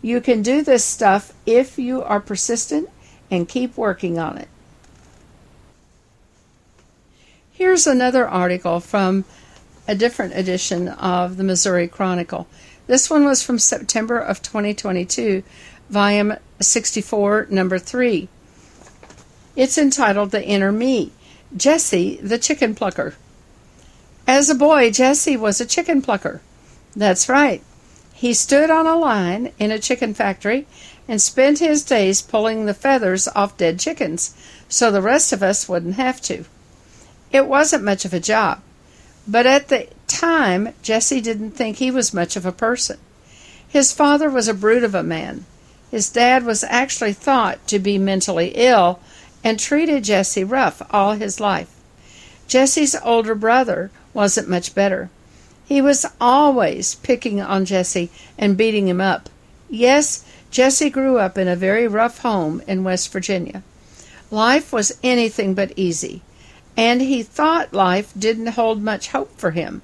You 0.00 0.20
can 0.20 0.42
do 0.42 0.62
this 0.62 0.84
stuff 0.84 1.32
if 1.44 1.78
you 1.78 2.02
are 2.02 2.20
persistent 2.20 2.88
and 3.30 3.48
keep 3.48 3.76
working 3.76 4.18
on 4.18 4.38
it. 4.38 4.48
Here's 7.52 7.86
another 7.86 8.26
article 8.26 8.80
from 8.80 9.24
a 9.86 9.94
different 9.94 10.36
edition 10.36 10.88
of 10.88 11.36
the 11.36 11.44
Missouri 11.44 11.88
Chronicle. 11.88 12.46
This 12.86 13.10
one 13.10 13.24
was 13.24 13.42
from 13.42 13.58
September 13.58 14.18
of 14.18 14.42
2022, 14.42 15.42
volume 15.90 16.34
64, 16.60 17.48
number 17.50 17.78
3. 17.78 18.28
It's 19.56 19.76
entitled 19.76 20.30
The 20.30 20.44
Inner 20.44 20.72
Me 20.72 21.12
Jesse 21.56 22.16
the 22.16 22.38
Chicken 22.38 22.74
Plucker. 22.74 23.14
As 24.26 24.50
a 24.50 24.54
boy, 24.54 24.90
Jesse 24.90 25.36
was 25.36 25.60
a 25.60 25.66
chicken 25.66 26.02
plucker. 26.02 26.42
That's 26.94 27.28
right. 27.28 27.62
He 28.12 28.34
stood 28.34 28.68
on 28.68 28.86
a 28.86 28.96
line 28.96 29.52
in 29.58 29.70
a 29.70 29.78
chicken 29.78 30.12
factory 30.12 30.66
and 31.08 31.20
spent 31.20 31.58
his 31.58 31.82
days 31.82 32.22
pulling 32.22 32.66
the 32.66 32.74
feathers 32.74 33.26
off 33.34 33.56
dead 33.56 33.80
chickens 33.80 34.36
so 34.68 34.90
the 34.90 35.02
rest 35.02 35.32
of 35.32 35.42
us 35.42 35.68
wouldn't 35.68 35.94
have 35.94 36.20
to. 36.20 36.44
It 37.32 37.46
wasn't 37.46 37.84
much 37.84 38.04
of 38.04 38.14
a 38.14 38.20
job, 38.20 38.60
but 39.26 39.46
at 39.46 39.68
the 39.68 39.88
time, 40.06 40.74
Jesse 40.82 41.20
didn't 41.20 41.52
think 41.52 41.76
he 41.76 41.90
was 41.90 42.14
much 42.14 42.36
of 42.36 42.46
a 42.46 42.52
person. 42.52 42.98
His 43.66 43.92
father 43.92 44.30
was 44.30 44.48
a 44.48 44.54
brute 44.54 44.84
of 44.84 44.94
a 44.94 45.02
man. 45.02 45.44
His 45.90 46.10
dad 46.10 46.44
was 46.44 46.64
actually 46.64 47.12
thought 47.14 47.66
to 47.68 47.78
be 47.78 47.98
mentally 47.98 48.52
ill 48.54 49.00
and 49.42 49.58
treated 49.58 50.04
Jesse 50.04 50.44
rough 50.44 50.82
all 50.90 51.12
his 51.12 51.40
life. 51.40 51.68
Jesse's 52.46 52.96
older 53.04 53.34
brother 53.34 53.90
wasn't 54.14 54.48
much 54.48 54.74
better. 54.74 55.10
He 55.64 55.82
was 55.82 56.06
always 56.18 56.94
picking 56.96 57.40
on 57.40 57.66
Jesse 57.66 58.10
and 58.38 58.56
beating 58.56 58.88
him 58.88 59.02
up. 59.02 59.28
Yes, 59.68 60.24
Jesse 60.50 60.88
grew 60.88 61.18
up 61.18 61.36
in 61.36 61.46
a 61.46 61.56
very 61.56 61.86
rough 61.86 62.18
home 62.20 62.62
in 62.66 62.84
West 62.84 63.12
Virginia. 63.12 63.62
Life 64.30 64.72
was 64.72 64.98
anything 65.02 65.54
but 65.54 65.72
easy, 65.76 66.22
and 66.76 67.00
he 67.00 67.22
thought 67.22 67.72
life 67.72 68.12
didn't 68.18 68.48
hold 68.48 68.82
much 68.82 69.08
hope 69.08 69.38
for 69.38 69.50
him. 69.50 69.82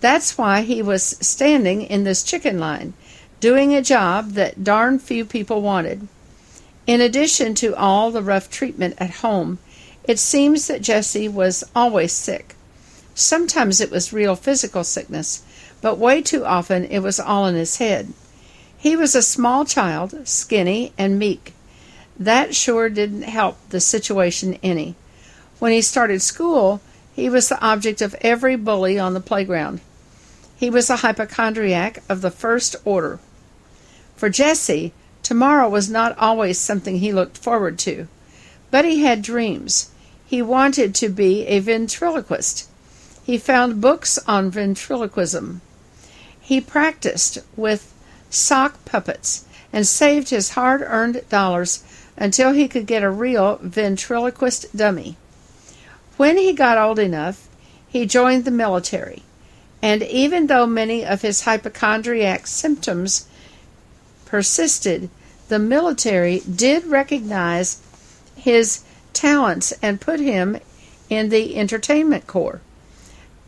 That's 0.00 0.36
why 0.38 0.62
he 0.62 0.82
was 0.82 1.02
standing 1.20 1.82
in 1.82 2.04
this 2.04 2.22
chicken 2.22 2.58
line, 2.58 2.94
doing 3.40 3.74
a 3.74 3.82
job 3.82 4.32
that 4.32 4.64
darn 4.64 4.98
few 4.98 5.24
people 5.24 5.62
wanted. 5.62 6.08
In 6.86 7.00
addition 7.00 7.54
to 7.56 7.76
all 7.76 8.10
the 8.10 8.22
rough 8.22 8.50
treatment 8.50 8.94
at 8.98 9.22
home, 9.22 9.58
it 10.04 10.18
seems 10.18 10.66
that 10.66 10.82
Jesse 10.82 11.28
was 11.28 11.62
always 11.74 12.12
sick. 12.12 12.56
Sometimes 13.14 13.80
it 13.80 13.90
was 13.90 14.12
real 14.12 14.34
physical 14.34 14.82
sickness, 14.82 15.42
but 15.80 15.98
way 15.98 16.22
too 16.22 16.44
often 16.44 16.84
it 16.84 17.00
was 17.00 17.20
all 17.20 17.46
in 17.46 17.54
his 17.54 17.76
head. 17.76 18.12
He 18.82 18.96
was 18.96 19.14
a 19.14 19.22
small 19.22 19.64
child, 19.64 20.26
skinny 20.26 20.92
and 20.98 21.16
meek. 21.16 21.54
That 22.18 22.52
sure 22.52 22.88
didn't 22.88 23.22
help 23.22 23.56
the 23.68 23.78
situation 23.78 24.58
any. 24.60 24.96
When 25.60 25.70
he 25.70 25.80
started 25.80 26.20
school, 26.20 26.80
he 27.14 27.28
was 27.28 27.48
the 27.48 27.60
object 27.60 28.02
of 28.02 28.16
every 28.22 28.56
bully 28.56 28.98
on 28.98 29.14
the 29.14 29.20
playground. 29.20 29.82
He 30.56 30.68
was 30.68 30.90
a 30.90 30.96
hypochondriac 30.96 32.02
of 32.08 32.22
the 32.22 32.30
first 32.32 32.74
order. 32.84 33.20
For 34.16 34.28
Jesse, 34.28 34.92
tomorrow 35.22 35.68
was 35.68 35.88
not 35.88 36.18
always 36.18 36.58
something 36.58 36.96
he 36.96 37.12
looked 37.12 37.38
forward 37.38 37.78
to. 37.86 38.08
But 38.72 38.84
he 38.84 39.02
had 39.02 39.22
dreams. 39.22 39.92
He 40.26 40.42
wanted 40.42 40.92
to 40.96 41.08
be 41.08 41.46
a 41.46 41.60
ventriloquist. 41.60 42.68
He 43.22 43.38
found 43.38 43.80
books 43.80 44.18
on 44.26 44.50
ventriloquism. 44.50 45.60
He 46.40 46.60
practiced 46.60 47.38
with 47.54 47.91
sock 48.32 48.84
puppets 48.84 49.44
and 49.72 49.86
saved 49.86 50.30
his 50.30 50.50
hard 50.50 50.82
earned 50.82 51.22
dollars 51.28 51.84
until 52.16 52.52
he 52.52 52.66
could 52.66 52.86
get 52.86 53.02
a 53.02 53.10
real 53.10 53.58
ventriloquist 53.62 54.74
dummy. 54.76 55.16
When 56.16 56.36
he 56.36 56.52
got 56.52 56.78
old 56.78 56.98
enough, 56.98 57.48
he 57.88 58.06
joined 58.06 58.44
the 58.44 58.50
military, 58.50 59.22
and 59.80 60.02
even 60.02 60.46
though 60.46 60.66
many 60.66 61.04
of 61.04 61.22
his 61.22 61.42
hypochondriac 61.42 62.46
symptoms 62.46 63.26
persisted, 64.24 65.10
the 65.48 65.58
military 65.58 66.40
did 66.40 66.86
recognize 66.86 67.80
his 68.36 68.82
talents 69.12 69.72
and 69.82 70.00
put 70.00 70.20
him 70.20 70.58
in 71.10 71.28
the 71.28 71.56
entertainment 71.56 72.26
corps. 72.26 72.60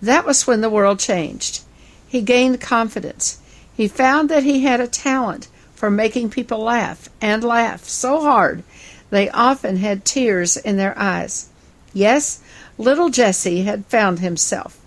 That 0.03 0.27
was 0.27 0.47
when 0.47 0.61
the 0.61 0.69
world 0.69 0.99
changed. 0.99 1.63
He 2.07 2.21
gained 2.21 2.61
confidence. 2.61 3.41
He 3.77 3.89
found 3.89 4.29
that 4.29 4.45
he 4.45 4.61
had 4.61 4.81
a 4.81 4.87
talent 4.87 5.49
for 5.75 5.91
making 5.91 6.31
people 6.31 6.59
laugh, 6.59 7.09
and 7.21 7.43
laugh 7.43 7.85
so 7.85 8.21
hard 8.21 8.63
they 9.11 9.29
often 9.31 9.77
had 9.77 10.05
tears 10.05 10.57
in 10.57 10.77
their 10.77 10.99
eyes. 10.99 11.49
Yes, 11.93 12.41
little 12.79 13.11
Jesse 13.11 13.63
had 13.63 13.87
found 13.87 14.21
himself. 14.21 14.81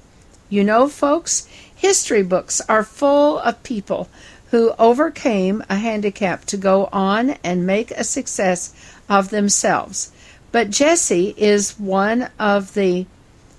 You 0.50 0.64
know, 0.64 0.88
folks, 0.88 1.48
history 1.76 2.24
books 2.24 2.62
are 2.68 2.84
full 2.84 3.40
of 3.40 3.64
people 3.64 4.10
who 4.52 4.74
overcame 4.80 5.64
a 5.70 5.76
handicap 5.76 6.46
to 6.46 6.58
go 6.58 6.90
on 6.92 7.32
and 7.44 7.68
make 7.68 7.92
a 7.92 8.04
success 8.04 8.74
of 9.10 9.30
themselves. 9.30 10.12
But 10.52 10.70
Jesse 10.70 11.36
is 11.38 11.78
one 11.80 12.30
of 12.40 12.74
the 12.74 13.06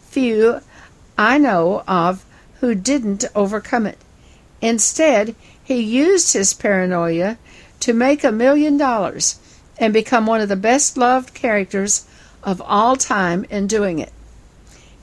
few 0.09 0.61
I 1.17 1.39
know 1.39 1.83
of 1.87 2.25
who 2.61 2.75
didn't 2.75 3.25
overcome 3.35 3.87
it. 3.87 3.99
Instead, 4.61 5.35
he 5.63 5.81
used 5.81 6.33
his 6.33 6.55
paranoia 6.55 7.39
to 7.81 7.93
make 7.93 8.25
a 8.25 8.33
million 8.33 8.77
dollars 8.77 9.39
and 9.79 9.93
become 9.93 10.27
one 10.27 10.41
of 10.41 10.49
the 10.49 10.57
best 10.57 10.97
loved 10.97 11.35
characters 11.35 12.07
of 12.43 12.61
all 12.63 12.97
time 12.97 13.45
in 13.51 13.67
doing 13.67 13.99
it. 13.99 14.13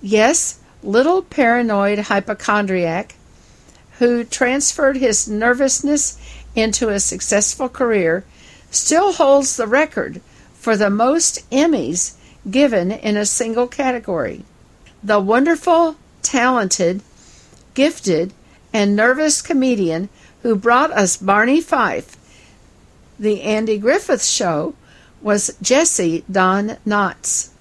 Yes, 0.01 0.59
little 0.83 1.21
paranoid 1.21 1.99
hypochondriac 1.99 3.15
who 3.99 4.23
transferred 4.23 4.97
his 4.97 5.27
nervousness 5.27 6.19
into 6.55 6.89
a 6.89 6.99
successful 6.99 7.69
career 7.69 8.25
still 8.71 9.13
holds 9.13 9.55
the 9.55 9.67
record 9.67 10.21
for 10.53 10.75
the 10.75 10.89
most 10.89 11.49
Emmys 11.49 12.15
given 12.49 12.91
in 12.91 13.15
a 13.15 13.25
single 13.25 13.67
category. 13.67 14.43
The 15.03 15.19
wonderful, 15.19 15.95
talented, 16.21 17.01
gifted, 17.73 18.33
and 18.75 18.93
nervous 18.93 19.41
comedian 19.41 20.09
who 20.43 20.53
brought 20.53 20.91
us 20.91 21.15
Barney 21.15 21.61
Fife, 21.61 22.17
the 23.17 23.41
Andy 23.41 23.77
Griffith 23.77 24.25
Show, 24.25 24.75
was 25.21 25.55
Jesse 25.61 26.25
Don 26.29 26.75
Knotts. 26.85 27.51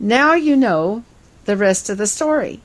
Now 0.00 0.34
you 0.34 0.56
know 0.56 1.04
the 1.44 1.56
rest 1.56 1.88
of 1.88 1.98
the 1.98 2.08
story. 2.08 2.62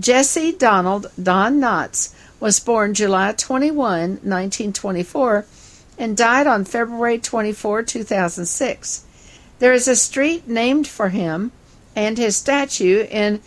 Jesse 0.00 0.50
Donald 0.50 1.12
Don 1.22 1.60
Knotts 1.60 2.14
was 2.40 2.58
born 2.58 2.94
July 2.94 3.32
21, 3.32 3.76
1924, 3.76 5.44
and 5.98 6.16
died 6.16 6.46
on 6.46 6.64
February 6.64 7.18
24, 7.18 7.82
2006. 7.82 9.04
There 9.58 9.74
is 9.74 9.86
a 9.86 9.94
street 9.94 10.48
named 10.48 10.88
for 10.88 11.10
him 11.10 11.52
and 11.94 12.16
his 12.16 12.34
statue 12.34 13.06
in 13.10 13.42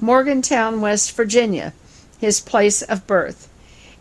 Morgantown, 0.00 0.80
West 0.80 1.12
Virginia, 1.12 1.72
his 2.18 2.40
place 2.40 2.82
of 2.82 3.06
birth. 3.06 3.48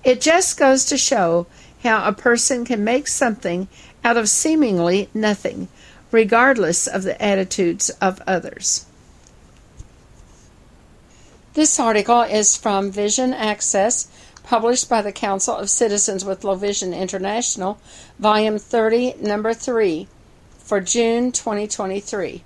It 0.03 0.21
just 0.21 0.57
goes 0.57 0.85
to 0.85 0.97
show 0.97 1.47
how 1.83 2.07
a 2.07 2.13
person 2.13 2.65
can 2.65 2.83
make 2.83 3.07
something 3.07 3.67
out 4.03 4.17
of 4.17 4.29
seemingly 4.29 5.09
nothing, 5.13 5.67
regardless 6.11 6.87
of 6.87 7.03
the 7.03 7.21
attitudes 7.21 7.89
of 8.01 8.21
others. 8.25 8.85
This 11.53 11.79
article 11.79 12.21
is 12.21 12.55
from 12.55 12.91
Vision 12.91 13.33
Access, 13.33 14.07
published 14.43 14.87
by 14.87 15.01
the 15.01 15.11
Council 15.11 15.55
of 15.55 15.69
Citizens 15.69 16.23
with 16.23 16.43
Low 16.43 16.55
Vision 16.55 16.93
International, 16.93 17.79
Volume 18.17 18.57
30, 18.57 19.15
Number 19.21 19.53
3, 19.53 20.07
for 20.59 20.79
June 20.79 21.31
2023. 21.31 22.43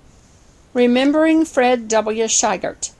Remembering 0.72 1.44
Fred 1.44 1.86
W. 1.88 2.24
Scheigert. 2.24 2.93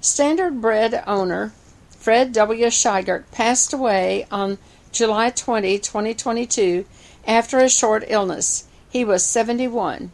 Standardbred 0.00 1.04
owner 1.06 1.52
Fred 1.90 2.32
W. 2.32 2.66
Scheigert 2.68 3.24
passed 3.32 3.74
away 3.74 4.26
on 4.30 4.56
July 4.92 5.28
20, 5.28 5.78
2022, 5.78 6.86
after 7.26 7.58
a 7.58 7.68
short 7.68 8.04
illness. 8.08 8.64
He 8.88 9.04
was 9.04 9.22
71. 9.26 10.10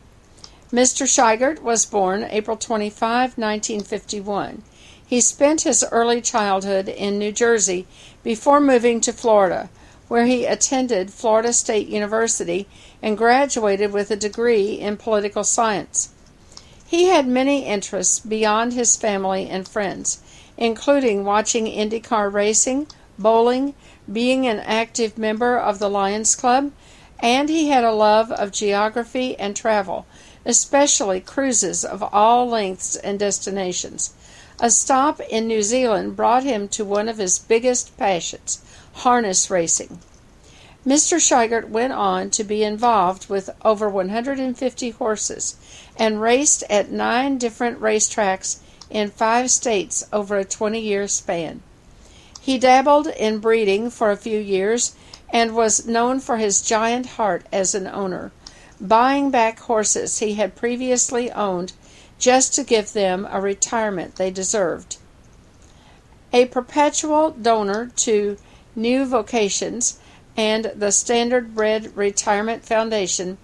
Mr. 0.72 1.06
Scheigert 1.06 1.62
was 1.62 1.86
born 1.86 2.24
April 2.24 2.56
25, 2.56 3.38
1951. 3.38 4.62
He 5.06 5.20
spent 5.20 5.60
his 5.60 5.84
early 5.92 6.20
childhood 6.20 6.88
in 6.88 7.16
New 7.16 7.30
Jersey 7.30 7.86
before 8.24 8.60
moving 8.60 9.00
to 9.02 9.12
Florida, 9.12 9.70
where 10.08 10.26
he 10.26 10.46
attended 10.46 11.12
Florida 11.12 11.52
State 11.52 11.86
University 11.86 12.66
and 13.00 13.16
graduated 13.16 13.92
with 13.92 14.10
a 14.10 14.16
degree 14.16 14.72
in 14.72 14.96
political 14.96 15.44
science. 15.44 16.08
He 16.88 17.06
had 17.06 17.26
many 17.26 17.64
interests 17.64 18.20
beyond 18.20 18.72
his 18.72 18.96
family 18.96 19.48
and 19.48 19.66
friends, 19.66 20.20
including 20.56 21.24
watching 21.24 21.66
IndyCar 21.66 22.32
racing, 22.32 22.86
bowling, 23.18 23.74
being 24.10 24.46
an 24.46 24.60
active 24.60 25.18
member 25.18 25.58
of 25.58 25.80
the 25.80 25.90
Lions 25.90 26.36
Club, 26.36 26.70
and 27.18 27.48
he 27.48 27.70
had 27.70 27.82
a 27.82 27.92
love 27.92 28.30
of 28.30 28.52
geography 28.52 29.36
and 29.36 29.56
travel, 29.56 30.06
especially 30.44 31.20
cruises 31.20 31.84
of 31.84 32.04
all 32.14 32.48
lengths 32.48 32.94
and 32.94 33.18
destinations. 33.18 34.14
A 34.60 34.70
stop 34.70 35.20
in 35.20 35.48
New 35.48 35.62
Zealand 35.62 36.14
brought 36.14 36.44
him 36.44 36.68
to 36.68 36.84
one 36.84 37.08
of 37.08 37.18
his 37.18 37.40
biggest 37.40 37.96
passions, 37.96 38.60
harness 38.92 39.50
racing. 39.50 39.98
Mr. 40.86 41.18
Scheigert 41.18 41.68
went 41.68 41.92
on 41.92 42.30
to 42.30 42.44
be 42.44 42.62
involved 42.62 43.28
with 43.28 43.50
over 43.64 43.88
150 43.88 44.90
horses 44.90 45.56
and 45.98 46.20
raced 46.20 46.62
at 46.68 46.90
nine 46.90 47.38
different 47.38 47.80
racetracks 47.80 48.58
in 48.90 49.10
five 49.10 49.50
states 49.50 50.06
over 50.12 50.36
a 50.36 50.44
20 50.44 50.80
year 50.80 51.08
span. 51.08 51.62
He 52.40 52.58
dabbled 52.58 53.08
in 53.08 53.38
breeding 53.38 53.90
for 53.90 54.10
a 54.10 54.16
few 54.16 54.38
years 54.38 54.94
and 55.32 55.56
was 55.56 55.86
known 55.86 56.20
for 56.20 56.36
his 56.36 56.62
giant 56.62 57.06
heart 57.06 57.44
as 57.52 57.74
an 57.74 57.86
owner, 57.86 58.30
buying 58.80 59.30
back 59.30 59.58
horses 59.60 60.18
he 60.18 60.34
had 60.34 60.54
previously 60.54 61.30
owned 61.32 61.72
just 62.18 62.54
to 62.54 62.62
give 62.62 62.92
them 62.92 63.26
a 63.30 63.40
retirement 63.40 64.16
they 64.16 64.30
deserved. 64.30 64.96
A 66.32 66.46
perpetual 66.46 67.30
donor 67.30 67.90
to 67.96 68.36
New 68.74 69.04
Vocations 69.06 69.98
and 70.36 70.72
the 70.76 70.92
Standard 70.92 71.54
Bred 71.54 71.96
Retirement 71.96 72.64
Foundation, 72.64 73.38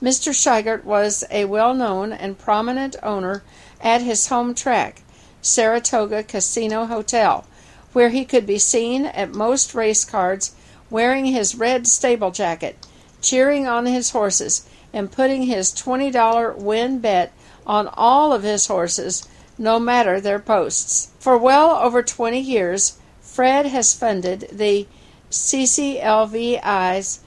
Mr. 0.00 0.32
Scheigert 0.32 0.84
was 0.84 1.24
a 1.28 1.44
well 1.46 1.74
known 1.74 2.12
and 2.12 2.38
prominent 2.38 2.94
owner 3.02 3.42
at 3.80 4.00
his 4.00 4.28
home 4.28 4.54
track, 4.54 5.02
Saratoga 5.42 6.22
Casino 6.22 6.86
Hotel, 6.86 7.44
where 7.92 8.10
he 8.10 8.24
could 8.24 8.46
be 8.46 8.60
seen 8.60 9.06
at 9.06 9.34
most 9.34 9.74
race 9.74 10.04
cards 10.04 10.52
wearing 10.88 11.26
his 11.26 11.56
red 11.56 11.88
stable 11.88 12.30
jacket, 12.30 12.86
cheering 13.20 13.66
on 13.66 13.86
his 13.86 14.10
horses, 14.10 14.68
and 14.92 15.10
putting 15.10 15.42
his 15.42 15.72
$20 15.72 16.56
win 16.56 17.00
bet 17.00 17.32
on 17.66 17.88
all 17.94 18.32
of 18.32 18.44
his 18.44 18.68
horses, 18.68 19.26
no 19.58 19.80
matter 19.80 20.20
their 20.20 20.38
posts. 20.38 21.08
For 21.18 21.36
well 21.36 21.70
over 21.70 22.04
20 22.04 22.38
years, 22.38 22.98
Fred 23.20 23.66
has 23.66 23.94
funded 23.94 24.48
the 24.52 24.86
CCLVI's 25.32 27.18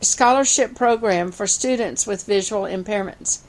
scholarship 0.00 0.74
program 0.74 1.32
for 1.32 1.46
students 1.46 2.06
with 2.06 2.26
visual 2.26 2.62
impairments. 2.62 3.40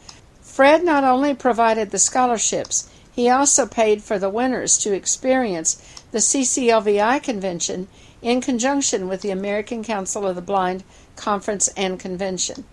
Fred 0.42 0.84
not 0.84 1.04
only 1.04 1.34
provided 1.34 1.92
the 1.92 2.00
scholarships, 2.00 2.90
he 3.12 3.30
also 3.30 3.66
paid 3.66 4.02
for 4.02 4.18
the 4.20 4.30
winners 4.30 4.78
to 4.78 4.94
experience 4.94 5.82
the 6.12 6.20
CCLVI 6.20 7.22
convention 7.22 7.88
in 8.22 8.42
conjunction 8.42 9.08
with 9.08 9.22
the 9.22 9.32
American 9.32 9.84
Council 9.84 10.26
of 10.26 10.36
the 10.36 10.42
Blind 10.42 10.84
conference 11.16 11.68
and 11.70 12.00
convention. 12.00 12.64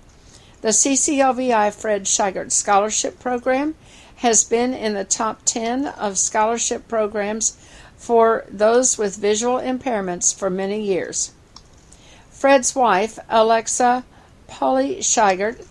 The 0.61 0.69
CCLVI 0.69 1.75
Fred 1.75 2.05
Scheigert 2.05 2.53
Scholarship 2.53 3.19
Program 3.19 3.75
has 4.17 4.45
been 4.45 4.73
in 4.73 4.95
the 4.95 5.05
top 5.05 5.41
10 5.45 5.87
of 5.87 6.17
scholarship 6.17 6.89
programs 6.89 7.57
for 7.97 8.47
those 8.49 8.97
with 8.97 9.17
visual 9.17 9.59
impairments 9.59 10.35
for 10.35 10.49
many 10.49 10.81
years. 10.81 11.33
Fred's 12.45 12.75
wife, 12.75 13.19
Alexa 13.31 14.05
Polly 14.49 14.97
Scheigert, 14.97 15.65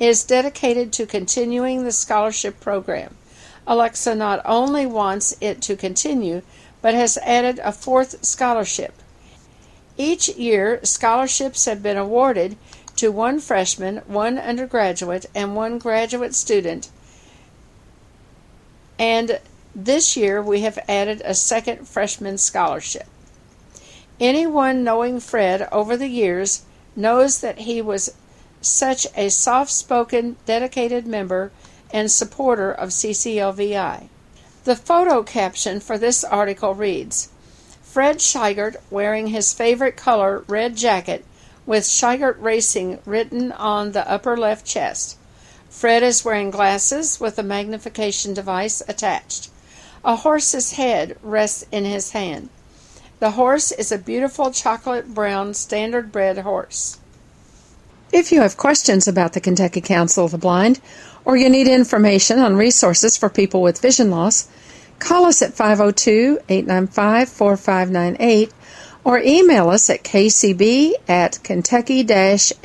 is 0.00 0.24
dedicated 0.24 0.90
to 0.90 1.04
continuing 1.04 1.84
the 1.84 1.92
scholarship 1.92 2.60
program. 2.60 3.14
Alexa 3.66 4.14
not 4.14 4.40
only 4.46 4.86
wants 4.86 5.36
it 5.42 5.60
to 5.60 5.76
continue, 5.76 6.40
but 6.80 6.94
has 6.94 7.18
added 7.18 7.58
a 7.58 7.72
fourth 7.72 8.24
scholarship. 8.24 8.94
Each 9.98 10.30
year, 10.30 10.80
scholarships 10.82 11.66
have 11.66 11.82
been 11.82 11.98
awarded 11.98 12.56
to 12.96 13.12
one 13.12 13.38
freshman, 13.38 13.98
one 14.06 14.38
undergraduate, 14.38 15.26
and 15.34 15.54
one 15.54 15.76
graduate 15.76 16.34
student. 16.34 16.88
And 18.98 19.40
this 19.74 20.16
year, 20.16 20.42
we 20.42 20.62
have 20.62 20.78
added 20.88 21.20
a 21.22 21.34
second 21.34 21.86
freshman 21.86 22.38
scholarship. 22.38 23.08
Anyone 24.24 24.82
knowing 24.82 25.20
Fred 25.20 25.68
over 25.70 25.98
the 25.98 26.08
years 26.08 26.62
knows 26.96 27.40
that 27.40 27.58
he 27.58 27.82
was 27.82 28.14
such 28.62 29.06
a 29.14 29.28
soft 29.28 29.70
spoken, 29.70 30.36
dedicated 30.46 31.06
member 31.06 31.52
and 31.92 32.10
supporter 32.10 32.72
of 32.72 32.88
CCLVI. 32.88 34.08
The 34.64 34.76
photo 34.76 35.22
caption 35.22 35.78
for 35.78 35.98
this 35.98 36.24
article 36.24 36.74
reads 36.74 37.28
Fred 37.82 38.16
Scheigert 38.16 38.76
wearing 38.88 39.26
his 39.26 39.52
favorite 39.52 39.98
color 39.98 40.42
red 40.48 40.74
jacket 40.74 41.26
with 41.66 41.84
Scheigert 41.84 42.40
Racing 42.40 43.00
written 43.04 43.52
on 43.52 43.92
the 43.92 44.10
upper 44.10 44.38
left 44.38 44.64
chest. 44.64 45.18
Fred 45.68 46.02
is 46.02 46.24
wearing 46.24 46.50
glasses 46.50 47.20
with 47.20 47.38
a 47.38 47.42
magnification 47.42 48.32
device 48.32 48.82
attached. 48.88 49.50
A 50.02 50.16
horse's 50.16 50.72
head 50.72 51.18
rests 51.22 51.66
in 51.70 51.84
his 51.84 52.12
hand. 52.12 52.48
The 53.20 53.32
horse 53.32 53.72
is 53.72 53.92
a 53.92 53.98
beautiful 53.98 54.50
chocolate 54.50 55.14
brown 55.14 55.54
standard 55.54 56.12
bred 56.12 56.38
horse. 56.38 56.98
If 58.12 58.30
you 58.32 58.40
have 58.42 58.56
questions 58.56 59.08
about 59.08 59.32
the 59.32 59.40
Kentucky 59.40 59.80
Council 59.80 60.26
of 60.26 60.30
the 60.30 60.38
Blind, 60.38 60.80
or 61.24 61.36
you 61.36 61.48
need 61.48 61.66
information 61.66 62.38
on 62.38 62.56
resources 62.56 63.16
for 63.16 63.28
people 63.28 63.62
with 63.62 63.80
vision 63.80 64.10
loss, 64.10 64.48
call 64.98 65.24
us 65.24 65.42
at 65.42 65.54
502 65.54 66.38
895 66.48 67.28
4598 67.28 68.52
or 69.04 69.18
email 69.18 69.68
us 69.68 69.90
at 69.90 70.02
kcb 70.02 70.92
at 71.08 71.42
kentucky 71.42 72.04
acb.org. 72.04 72.64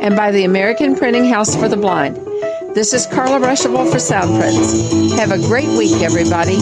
and 0.00 0.16
by 0.16 0.30
the 0.30 0.44
American 0.44 0.96
Printing 0.96 1.26
House 1.28 1.56
for 1.56 1.68
the 1.68 1.76
Blind. 1.76 2.16
This 2.74 2.92
is 2.92 3.06
Carla 3.06 3.38
Ruschival 3.38 3.90
for 3.90 3.98
Soundprints. 3.98 5.16
Have 5.18 5.30
a 5.30 5.38
great 5.38 5.68
week, 5.68 6.02
everybody. 6.02 6.56